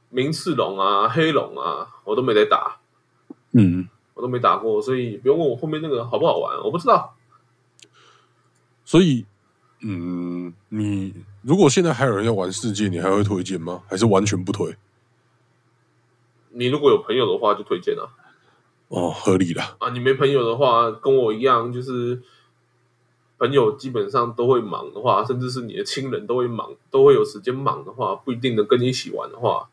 [0.09, 2.77] 名次龙啊、黑龙啊，我都没得打，
[3.53, 7.15] 嗯，我都没打过，所以不用问我后面那个好不好玩，我不知道。
[8.85, 9.25] 所以，
[9.81, 13.81] 嗯，你如果现在还有人要玩世界，你还会推荐吗？
[13.87, 14.75] 还是完全不推？
[16.51, 18.09] 你如果有朋友的话，就推荐啊。
[18.87, 19.75] 哦，合理啦。
[19.79, 22.21] 啊，你没朋友的话，跟我一样，就是
[23.37, 29.69] 朋友基本上都会忙的话，甚至是你的亲人都会忙，都会有时间忙的话，不一定能跟你一起玩的话，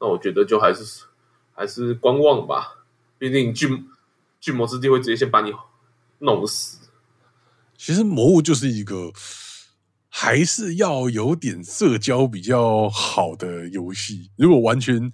[0.00, 1.04] 那我觉得就还是
[1.52, 2.84] 还是观望吧。
[3.18, 3.84] 毕竟巨
[4.40, 5.52] 巨魔之地会直接先把你
[6.20, 6.88] 弄死。
[7.76, 9.12] 其实魔物就是一个
[10.08, 14.30] 还是要有点社交比较好的游戏。
[14.36, 15.12] 如果完全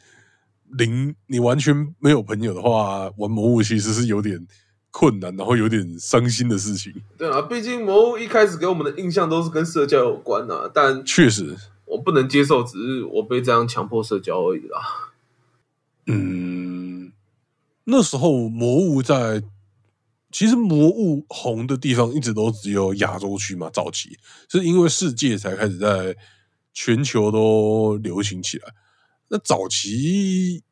[0.79, 4.47] 零，你完全没有朋友的话，玩魔物其实是有点
[4.91, 6.93] 困难，然后有点伤心的事情。
[7.17, 15.13] 对啊，毕竟魔物一开始给我们的印象都是跟社交有关啊，但确实，我不能接受，只是我被这样强迫社交而已啦。
[16.07, 17.13] 嗯，
[17.85, 19.43] 那时候魔物在，
[20.33, 24.19] 其实魔物红的地方一直都只有亚洲区嘛，早期
[24.49, 26.17] 是因为世界才开始在
[26.73, 28.73] 全球都流行起来。
[29.33, 30.63] 那早期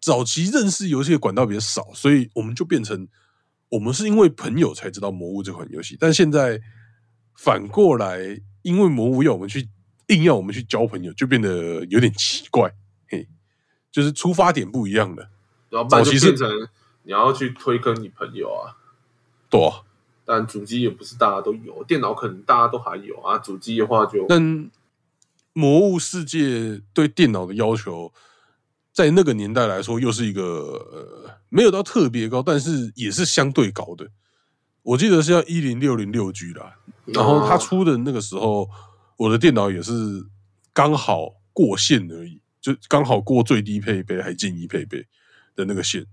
[0.00, 3.08] 早期认识游戏的管道比较少，所以我们就变成
[3.70, 6.60] 我们是因为朋友才知道魔物这款游戏，但现在
[7.34, 9.68] 反过来，因为魔物要我们去
[10.08, 12.70] 硬要我们去交朋友，就变得有点奇怪。
[13.08, 13.26] 嘿，
[13.90, 15.30] 就是出发点不一样的。
[15.70, 16.48] 然后早期变成
[17.04, 18.76] 你要去推跟你朋友啊，
[19.48, 19.82] 对啊，
[20.24, 24.70] 但主机也不是大家都有，电脑可能大家都还有啊，主机的话就但
[25.52, 28.12] 魔物世界对电脑的要求，
[28.92, 34.08] 在那个年代来说，又是一个呃没有到特别高，但是也是相对高的。
[34.82, 36.76] 我记得是要一零六零六 G 啦，
[37.06, 38.68] 然后它出的那个时候，
[39.16, 40.26] 我的电脑也是
[40.72, 45.06] 刚好过线而已，就刚好过最低配备还建议配备
[45.54, 46.06] 的那个线，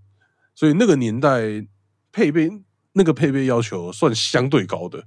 [0.53, 1.65] 所以那个年代
[2.11, 2.49] 配备
[2.93, 5.05] 那个配备要求算相对高的。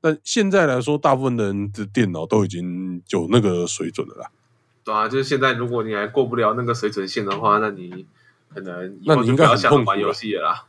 [0.00, 4.30] 但现在来说，大部分人的电脑都已经有那个水准了啦。
[4.82, 8.06] 对啊，就是现在如果你还过不了那个水准线的话，那你
[8.54, 10.64] 可能以那你应该要很痛苦了想玩游戏了啦，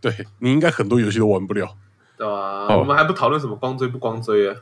[0.00, 1.76] 对你应该很多游戏都玩不了。
[2.16, 4.56] 对吧、哦我们还不讨论什么光追不光追啊，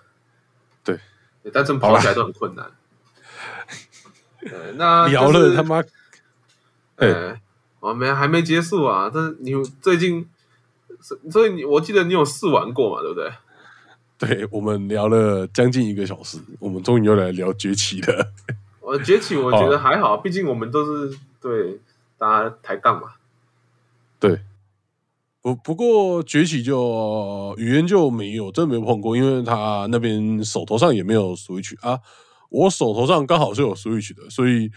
[0.82, 0.98] 对
[1.42, 2.70] 对，但真跑起来都很困难。
[4.40, 5.82] 对，那就是聊了他妈，
[6.96, 7.42] 哎哎，
[7.80, 9.10] 我们还没结束啊！
[9.12, 10.26] 但是你最近，
[11.30, 13.30] 所以你我记得你有试玩过嘛，对不对？
[14.20, 18.32] 对我们聊了将近一个小时，我们终于又来聊崛起了。
[18.80, 21.80] 我崛起我觉得哦还好，毕竟我们都是对
[22.18, 23.14] 大家抬杠嘛。
[24.18, 24.40] 对，
[25.40, 32.00] 不不过崛起就语言就没有，真的没有碰过，因为他那边手头上也没有 Switch 啊，
[32.50, 34.70] 我手头上刚好是有 Switch 的，所以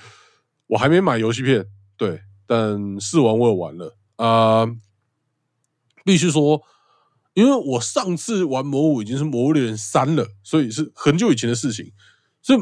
[0.68, 1.66] 我还没买游戏片。
[1.98, 4.66] 对，但试玩我也玩了啊、
[6.06, 6.62] 必须说，
[7.34, 11.92] 因为我上次玩魔物已经是魔物猎人三了，所以是很久以前的事情，
[12.42, 12.60] 所以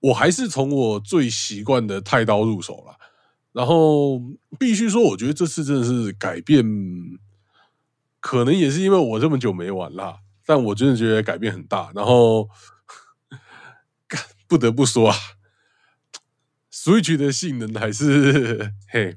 [0.00, 2.96] 我还是从我最习惯的太刀入手了。
[3.52, 4.20] 然后
[4.58, 6.64] 必须说，我觉得这次真的是改变，
[8.20, 11.90] 可能也是因为我这么久没玩啦，但我真的觉得改变很大。
[11.94, 12.48] 然后
[14.46, 15.16] 不得不说啊
[16.70, 19.16] ，Switch 的性能还是嘿，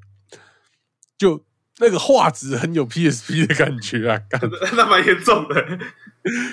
[1.18, 1.46] 就
[1.82, 4.40] 那个画质很有 PSP 的感觉啊，干
[4.78, 5.80] 那蛮严重的。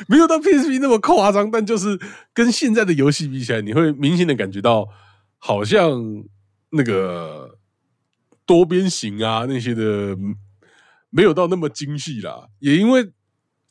[0.08, 2.00] 没有到 PSP 那么夸张，但就是
[2.32, 4.88] 跟现在的游戏比起来，你会明显的感觉到，
[5.36, 6.24] 好像
[6.70, 7.58] 那个
[8.46, 9.82] 多边形啊那些的
[10.14, 10.34] 嗯
[11.10, 12.48] 没有到那么精细啦。
[12.60, 13.12] 也因为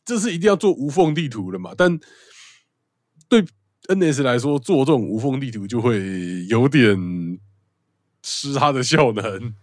[0.04, 1.98] 这是一定要做无缝地图的嘛，但
[3.28, 3.44] 对
[3.88, 6.96] NS 来说，做这种无缝地图就会有点
[8.22, 9.54] 失它的效能。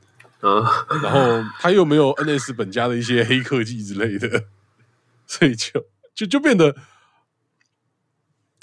[0.46, 0.64] 嗯，
[1.02, 4.46] 然后他又没有 NS 本家的一些黑科技之类的，
[5.26, 6.76] 所以就就就变得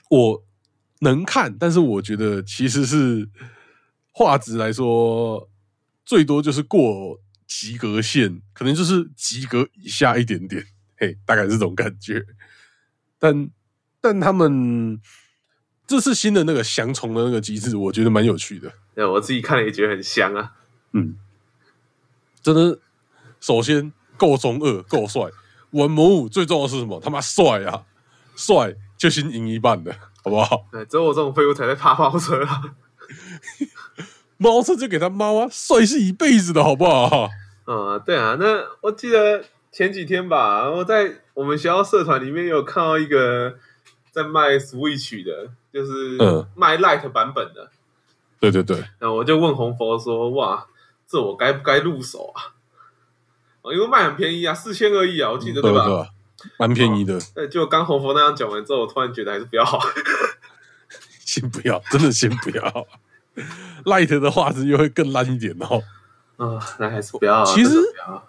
[0.09, 0.45] 我
[1.01, 3.29] 能看，但是我觉得其实是
[4.13, 5.51] 画质来说，
[6.05, 10.65] 最多就是过及格线，可能就是及格以下一点点，
[10.97, 12.25] 嘿，大概是这种感觉。
[13.19, 13.51] 但
[14.01, 15.01] 但他们
[15.87, 18.73] 这次新的那个降虫的那个机制，我觉得蛮有趣的。
[18.95, 20.53] 对我自己看了也觉得很香啊。
[20.93, 21.17] 嗯，
[22.43, 22.79] 真的，
[23.41, 25.23] 首先够中二，够帅。
[25.71, 27.01] 玩魔武最重要的是什么？
[27.01, 27.85] 他妈帅啊！
[28.37, 30.67] 帅就先赢一半的，好不好？
[30.71, 32.63] 对，只有我这种废物才在怕猫车啊。
[34.37, 37.29] 猫车就给他猫啊，帅是一辈子的，好不好？
[37.67, 43.57] 嗯，对啊，那我记得前几天吧，我在我们学校社团里面有看到一个
[44.11, 47.71] 在卖 Switch 的，就是嗯卖 Lite 版本的。
[48.41, 50.67] 对对对，然后我就问红佛说：“哇，
[51.13, 52.57] 这我该不该入手啊？”
[53.63, 55.87] 哦，因为卖很便宜啊，四千而已啊，我记得对吧？
[55.87, 57.21] 对，蛮便宜的。
[57.35, 59.79] 对，就刚红佛那样讲完之后，我突然觉得还是不要好。
[61.25, 62.87] 先不要，真的先不要。
[63.85, 65.83] Light 的画质又会更烂一点哦。
[66.37, 67.45] 啊，那还是不要啊。
[67.45, 67.77] 其实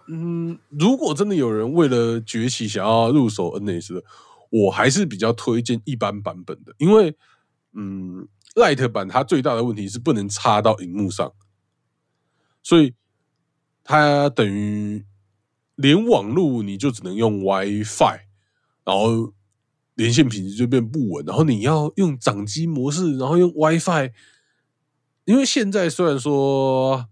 [0.07, 4.03] 嗯，如果真的有人为了崛起想要入手 NS 的，
[4.51, 7.15] 我还是比较推荐一般版本的，因为
[7.73, 11.33] 嗯，Light 版它最大的问题是不能插到荧幕上，
[12.63, 12.95] 所以
[13.83, 15.05] 它等于
[15.75, 18.21] 连网络你就只能用 WiFi，
[18.83, 19.31] 然后
[19.93, 24.11] 连线品质就变不稳，然后你要用掌机模式，然后用 WiFi，
[25.25, 27.07] 因为现在虽然说。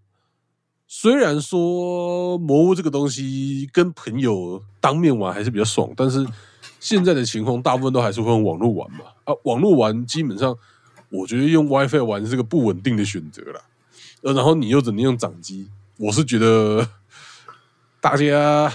[0.93, 6.28] 虽然说魔物这个东西跟朋友当面玩还是比较爽，但是
[6.82, 9.06] 现在的情况大部分都还是会用网络玩嘛。
[9.24, 10.54] 啊，网络玩基本上
[11.08, 13.62] 我觉得用 WiFi 玩是个不稳定的选择啦。
[14.22, 16.88] 呃，然后你又只能用掌机，我是觉得
[18.00, 18.72] 大家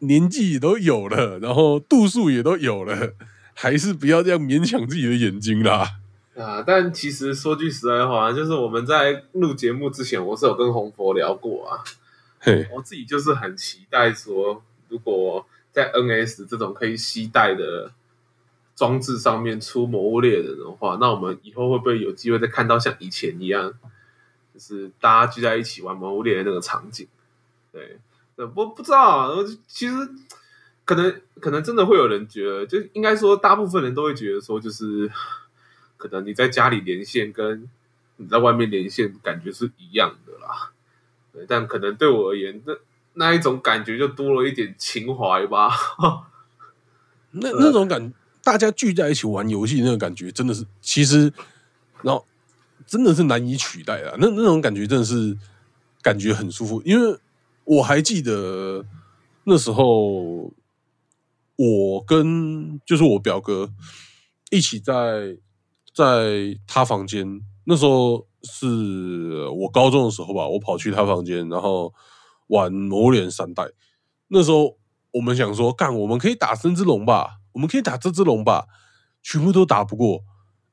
[0.00, 3.14] 年纪都有了，然后度数也都有了，
[3.54, 5.98] 还是不要这样勉强自己的眼睛啦。
[6.36, 11.78] 啊，但其实说句实在话，就是我们在录节目之前，我是有跟红佛聊过啊。
[12.40, 17.92] 嘿，我自己就是很期待说，如果在 NS 这种可以携带的
[18.74, 23.72] 装置上面出魔物猎人的话，那我们以后会不会有机会再看到像以前一样，
[24.54, 27.08] 就是大家聚在一起玩魔物猎人那个场景？
[27.72, 27.98] 对，
[28.36, 29.28] 不不知道啊，
[29.66, 29.94] 其实
[30.84, 35.10] 可能可能真的会有人觉得，就应该说大部分人都会觉得说，就是。
[35.96, 37.66] 可能你在家里连线，跟
[38.16, 40.70] 你在外面连线感觉是一样的啦。
[41.32, 42.74] 对，但可能对我而言，那
[43.14, 45.70] 那一种感觉就多了一点情怀吧。
[47.30, 51.32] 那那种感，大家聚在一起玩游戏那个感觉，真的是，其实，
[52.02, 52.26] 然后
[52.86, 54.14] 真的是难以取代啊。
[54.18, 55.36] 那那种感觉真的是
[56.02, 57.18] 感觉很舒服，因为
[57.64, 58.84] 我还记得
[59.44, 60.52] 那时候，
[61.56, 63.70] 我跟就是我表哥
[64.50, 65.38] 一起在。
[65.96, 71.94] 在他房间，那时候是我高中的时候吧，我跑去他房间，然后
[72.48, 73.62] 玩《魔脸三代》。
[74.26, 74.76] 那时候
[75.12, 78.66] 我们想说，干，我们可以打三只龙吧，我们可以打这只龙吧，
[79.22, 80.24] 全部都打不过，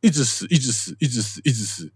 [0.01, 1.91] 一直死，一直死，一直死，一直死，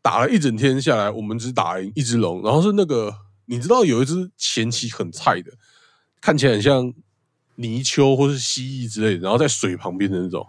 [0.00, 2.42] 打了一整天下来，我们只打赢一只龙。
[2.42, 3.14] 然后是那个，
[3.46, 5.52] 你知道有一只前期很菜的，
[6.20, 6.92] 看起来很像
[7.56, 10.46] 泥鳅或是蜥蜴之类的，然后在水旁边的那种。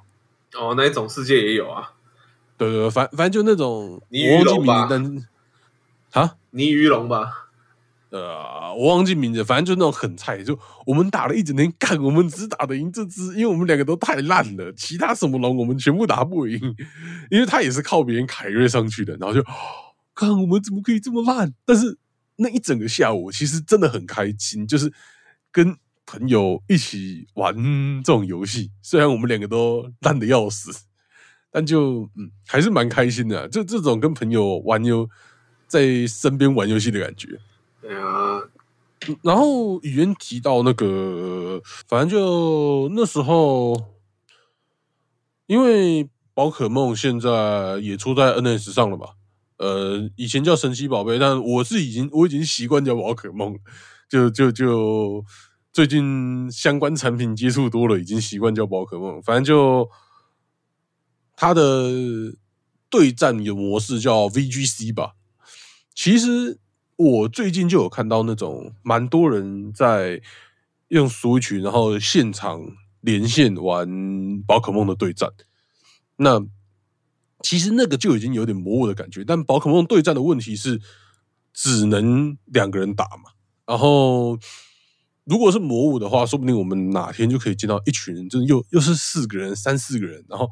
[0.53, 1.93] 哦，那一种世界也有啊。
[2.57, 4.89] 对对对，反反正就那种泥鱼龙吧，
[6.11, 7.48] 啊，泥鱼龙吧，
[8.09, 16.59] 呃，我忘记名字，反正就那种很菜，就我们打了一整天，干，我们只打得赢这只，因为我们两个都太烂了，其他什么龙我们全部打不赢，
[17.29, 19.43] 因为他也是靠别人凯瑞上去的，然后就，
[20.15, 21.53] 看我们怎么可以这么烂？
[21.65, 21.97] 但是
[22.37, 24.91] 那一整个下午其实真的很开心，就是
[25.51, 27.55] 跟朋友一起玩
[28.03, 30.71] 这种游戏，虽然我们两个都烂的要死。
[31.51, 35.09] 但就嗯，还是蛮开心的，就这种跟朋友玩游，
[35.65, 37.39] 在身边玩游戏的感觉。
[37.81, 38.41] 对啊，
[39.23, 43.95] 然后语言提到那个，反正就那时候，
[45.47, 49.15] 因为宝可梦现在也出在 NS 上了吧，
[49.57, 53.57] 呃，以前叫神奇宝贝，但我是已经我已经习惯叫宝可梦，
[54.09, 55.23] 就就就
[55.71, 59.89] 最近相关产品接触多了，已经习惯叫宝可梦，反正就。
[61.41, 61.89] 它的
[62.89, 65.13] 对战的模式叫 VGC 吧，
[65.95, 66.59] 其实
[66.99, 70.21] 我最近就有看到那种蛮多人在
[70.89, 72.61] 用 Switch，然后现场
[72.99, 73.87] 连线玩
[74.45, 75.29] 宝可梦的对战。
[76.17, 76.45] 那
[77.41, 80.81] 其实那个就已经有点魔物的感觉，但宝可梦对战的问题是
[81.53, 83.31] 只能两个人打嘛。
[83.65, 84.37] 然后
[85.23, 90.49] 如果是魔物的话，说不定我们哪天就可以见到一群人，就又又是四个人、三四个人，然后。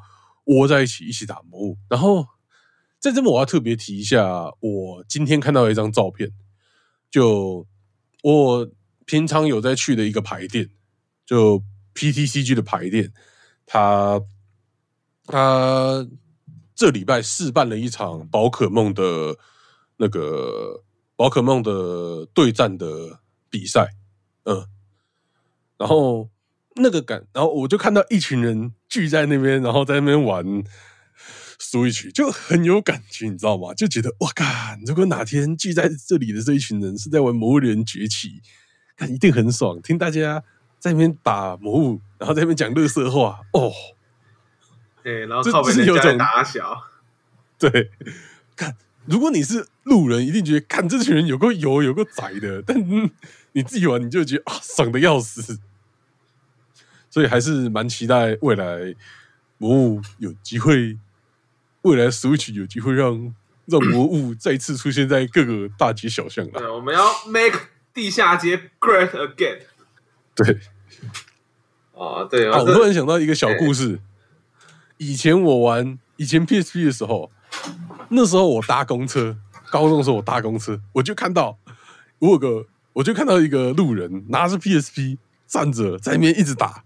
[0.50, 2.26] 窝在一起一起打魔物，然后
[3.00, 6.32] 在这边我要特别提一下，我今天看到一张照片，
[7.10, 7.66] 就
[8.24, 8.70] 我
[9.06, 10.70] 平常有在去的一个牌店，
[11.26, 13.12] 就 PTCG 的牌店，
[13.66, 14.22] 他
[15.26, 16.08] 他
[16.76, 19.38] 这礼拜试办了一场宝可梦的
[19.98, 20.84] 那个
[21.16, 23.90] 宝可梦的对战的比赛，
[24.44, 24.66] 嗯，
[25.78, 26.30] 然后。
[26.80, 30.46] 那个感，然后我就看到一群人聚在那边，然后在那边玩
[31.70, 33.74] Switch，就很有感觉，你知道吗？
[33.74, 34.80] 就觉得哇，干！
[34.86, 38.30] 如果哪天聚在这里的这一群人是在玩《魔物猎人崛起》，
[38.96, 39.82] 看一定很爽。
[39.82, 40.44] 听大家
[40.80, 43.72] 在那边打魔物，然后在那边讲乐色话，哦，
[45.04, 46.84] 对，然后靠边有种打小，
[47.60, 47.92] 对，
[48.56, 52.78] 看，如果你是路人，一定觉得看这群人有个油，有个窄的，但
[53.52, 55.60] 你自己玩，你就觉得啊，爽的要死。
[57.10, 58.94] 所以还是蛮期待未来
[59.58, 60.98] 魔物有机会，
[61.88, 63.34] 未来 Switch 有机会让
[63.66, 66.60] 让魔物再次出现在各个大街小巷了。
[66.60, 67.60] 对，我们要 make
[67.94, 69.60] 地下街 great again。
[70.36, 70.60] 对，
[71.94, 74.00] 啊，对啊，我突然想到一个小故事。
[74.98, 77.32] 以前我玩以前 PSP 的时候，
[78.10, 79.38] 那时候我搭公车，
[79.72, 81.58] 高中的时候我搭公车，我就看到
[82.20, 86.84] 我有个，我就看到一个路人拿着 PSP 站着在那边一直打。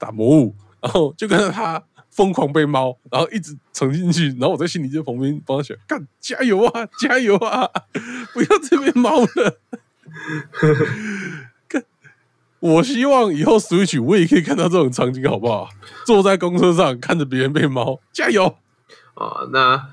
[0.00, 1.82] 打魔物，然后就跟着他
[2.18, 7.70] 疯狂被猫，然后一直沉进去，然后我在心里就旁边帮他选，干加油啊，加油啊，
[8.32, 9.60] 不要再被猫了。
[11.68, 11.84] 干，
[12.58, 15.68] 我希望以后 Switch 我也可以看到这种场景，好不好？
[16.04, 18.56] 坐在公车上看着别人被猫，加油！
[19.14, 19.88] 啊，那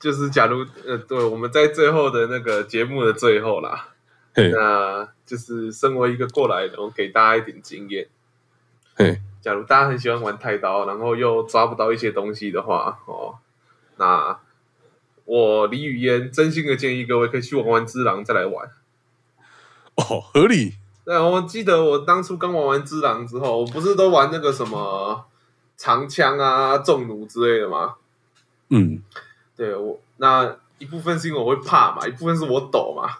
[0.00, 3.88] 就是假如呃，对，我们在最后的那个节目的最后啦，
[4.32, 8.06] 嘿，那就是身为一个过来人，我给大家一点经验。
[8.94, 13.38] 嘿，假如大家很喜欢玩太刀，然后又抓不到一些东西的话，哦，
[13.96, 14.36] 那
[15.24, 18.68] 我李宇嫣真心的建议各位可以去玩玩之狼再来玩。
[19.94, 20.74] 哦，合理。
[21.04, 25.24] 对，我记得我当初刚玩完之狼之后，我不是都玩那个什么
[25.76, 27.94] 长枪啊、重弩之类的吗？
[28.70, 29.00] 嗯，
[29.54, 33.18] 对我那一部分是因为我会怕嘛，一部分是我抖嘛。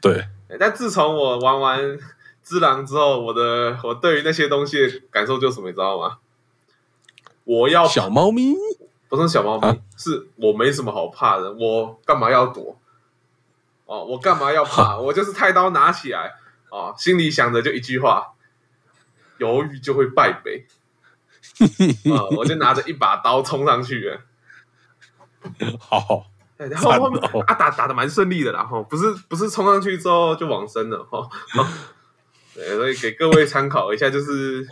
[0.00, 0.28] 对，
[0.60, 1.98] 但自从我玩完
[2.44, 6.18] 只狼之后，我的我对于那些东西的感受就是什么，你知道吗？
[7.44, 8.54] 我要小猫咪，
[9.08, 12.78] 不是小猫咪，啊是我没什么好怕的，我干嘛要躲？
[13.86, 14.96] 哦，我干嘛要怕？
[14.98, 16.34] 我就是菜刀拿起来，
[16.70, 18.34] 哦，心里想着就一句话：
[19.38, 20.66] 犹豫就会败北。
[22.10, 24.20] 啊、 我就拿着一把刀冲上去了。
[25.78, 26.26] 好，
[26.56, 31.22] 然后后面啊打打的蛮顺利的啦，哈，不是不是冲上去之后就往生了，哈，
[31.52, 31.66] 好
[32.54, 34.66] 对，所以给各位参考一下，就是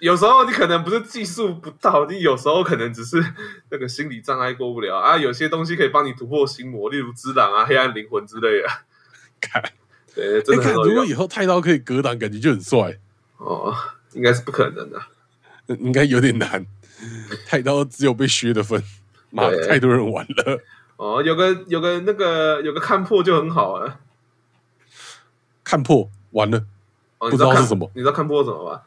[0.00, 3.24] 有时候你可能不是技术不到，你有时候可能只是
[3.70, 8.68] 那个心理障碍过不了啊，有些东西可以帮你突破心魔，例如之狼啊、黑暗灵魂之类的，
[9.40, 9.62] 看，
[10.14, 12.98] 对，真的如果以后太刀可以格挡，感觉就很帅。
[13.36, 13.74] 哦，
[14.12, 15.00] 应该是不可能的，
[15.78, 16.66] 应该有点难。
[17.46, 18.82] 太刀只有被削的份，
[19.30, 20.60] 妈的，太多人玩了。
[20.96, 24.00] 哦，有个有个那个有个看破就很好啊，
[25.64, 26.66] 看破完了，
[27.20, 28.80] 哦，不你知道是什么你知道看破什么吗？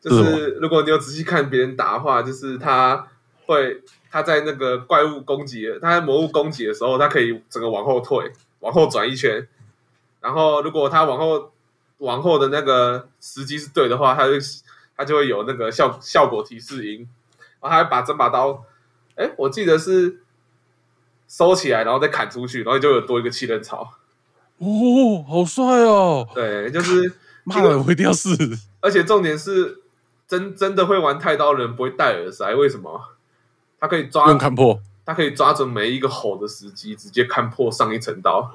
[0.00, 3.06] 就是是如果你有仔细看别人打的话，就是他
[3.44, 9.46] 会他在那个怪物攻击，他在魔物攻击的时候，他可以整个往后退，往后转一圈，
[10.20, 11.52] 然后如果他往后
[11.98, 14.32] 往后的那个时机是对的话，他就
[14.96, 17.06] 他就会有那个效效果提示音，
[17.60, 18.64] 然后他会把整把刀，
[19.16, 20.22] 哎，我记得是
[21.28, 23.92] 收起来，然后再砍出去，然后就有多一个气刃槽。
[24.58, 26.26] 哦，好帅哦！
[26.34, 27.14] 对，就是
[27.50, 28.28] 妈的，我一定要试。
[28.80, 29.82] 而且重点是，
[30.26, 33.00] 真真的会玩太刀的人不会戴耳塞，为什么？
[33.78, 38.50] 他可以抓用，看破，他可以抓准每一个吼的时机，直接看破上一层刀。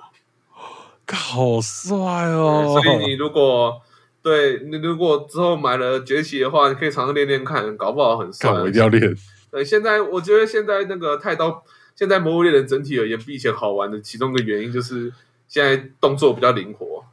[1.12, 1.94] 好帅
[2.32, 2.80] 哦！
[2.82, 3.80] 所以你如果
[4.24, 8.62] 对你如果之后买了崛起的话，你可以尝试练练看，搞不好很帅看。
[8.62, 9.16] 我一定要练。
[9.52, 11.64] 对，现在我觉得现在那个太刀，
[11.96, 15.14] 现在魔物猎人整体而言比以前好玩的其中一个原因就是
[15.48, 17.06] 现在动作比较灵活。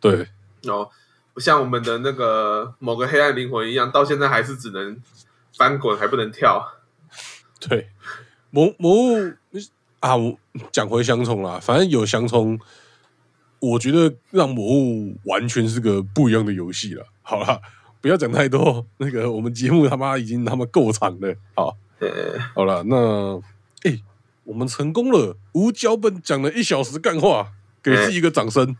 [0.00, 0.28] 对，
[0.68, 0.88] 哦，
[1.36, 4.98] 不像我们的那个某个黑暗灵魂一样，到现在还是只能
[5.54, 6.66] 翻滚，还不能跳。
[7.60, 7.90] 对，
[8.48, 9.32] 魔魔物
[10.00, 10.34] 啊，我
[10.72, 12.58] 讲回香葱啦，反正有香葱，
[13.58, 17.06] 我觉得让魔物完全是个不一样的游戏了。
[17.20, 17.60] 好了，
[18.00, 21.34] 不要讲太多，那个我们节目他妈已经他妈够长了。
[21.54, 22.08] 好，呃，
[22.54, 23.36] 好了，那
[23.82, 24.00] 哎、
[24.44, 28.74] 我们成功了，无脚本讲了一小时干话，给自己一个掌声。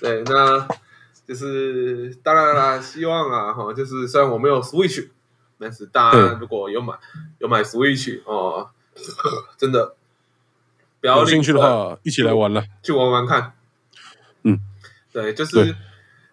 [0.00, 0.68] 对，那
[1.26, 5.08] 就是当然啦，希望啊，哈，就是虽然我没有 Switch，
[5.58, 6.94] 但是大家嗯如果有买
[7.38, 8.70] 有买 Switch 哦，
[9.56, 9.94] 真的
[11.00, 12.64] 不要有兴趣的话，一起来玩了。
[12.82, 13.52] 去玩玩看。
[14.42, 14.60] 嗯，
[15.12, 15.72] 对，就是对《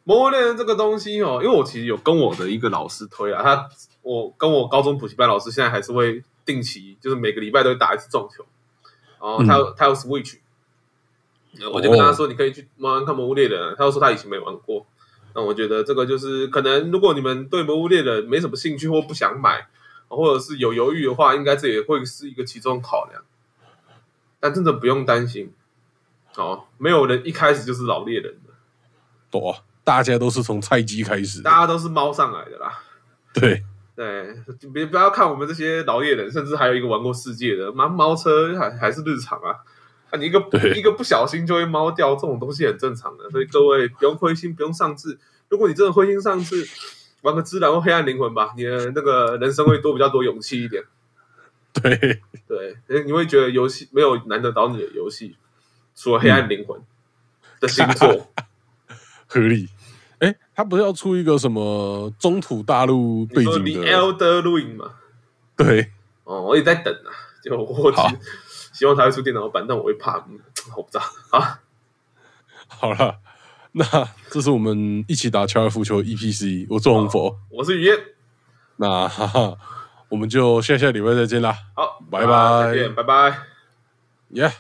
[0.04, 3.70] 魔物猎人》这个东西哦，因为我其实有跟我的一个老师推啊，他
[4.02, 8.46] 我跟我高中补习班老师现在还是会定期，就是每个礼拜都会打一次撞球。
[9.22, 10.40] 然后他有、他有 Switch，呃
[11.74, 14.86] 我就跟他说你可以去玩玩看《魔物猎人》，他又说他以前没玩过。
[15.34, 19.68] 那我觉得这个就是可能，如果你们对《魔物猎人》没什么兴趣或不想买，
[20.08, 23.22] 或者是有犹豫的话，应该这也会是一个其中考量。
[24.40, 25.54] 但真的不用担心，
[26.36, 28.54] 哦，没有人一开始就是老猎人的，
[29.30, 31.42] 对啊，大家都是从菜鸡开始。
[31.42, 32.84] 大家都是猫上来的啦。
[33.34, 33.64] 对，
[33.96, 34.36] 对，
[34.74, 39.56] 别不要看我们这些老猎人，甚至还有一个玩过世界的，妈猫车还还是日常啊。
[40.12, 40.40] 啊，你一个
[40.76, 45.18] 一个不小心就会猫掉，这种东西很正常的，所以各位不用灰心，不用丧志。
[45.50, 46.68] 如果你真的灰心丧志，
[47.22, 50.84] 玩个《自然或黑暗灵魂》吧，你的那个人生会多比较多勇气一点。
[51.74, 55.36] 对，对，你会觉得游戏没有难得倒你的游戏，
[55.96, 56.78] 除了《黑暗灵魂》
[57.62, 58.28] 的星座。
[59.28, 59.70] 合理。
[60.20, 64.96] 哎，他不是要出一个什么中土大陆背景 The 的？Elder Ring 嘛？
[65.58, 65.92] 对，
[66.26, 67.10] 哦，我也在等啊，
[67.44, 67.98] 就我只
[68.82, 70.40] 希望他会出电脑版，但我会怕，嗯，
[70.76, 71.60] 我不知道啊。
[72.68, 73.20] 好了，
[73.74, 73.86] 那
[74.32, 77.38] 这是我们一起打高尔夫球 EPC，我做红佛。
[77.52, 77.96] 我是雨燕，
[78.78, 79.56] 那哈哈，
[80.10, 83.38] 我们就下下礼拜再见啦，好，拜拜再见，拜拜。
[84.30, 84.52] 耶、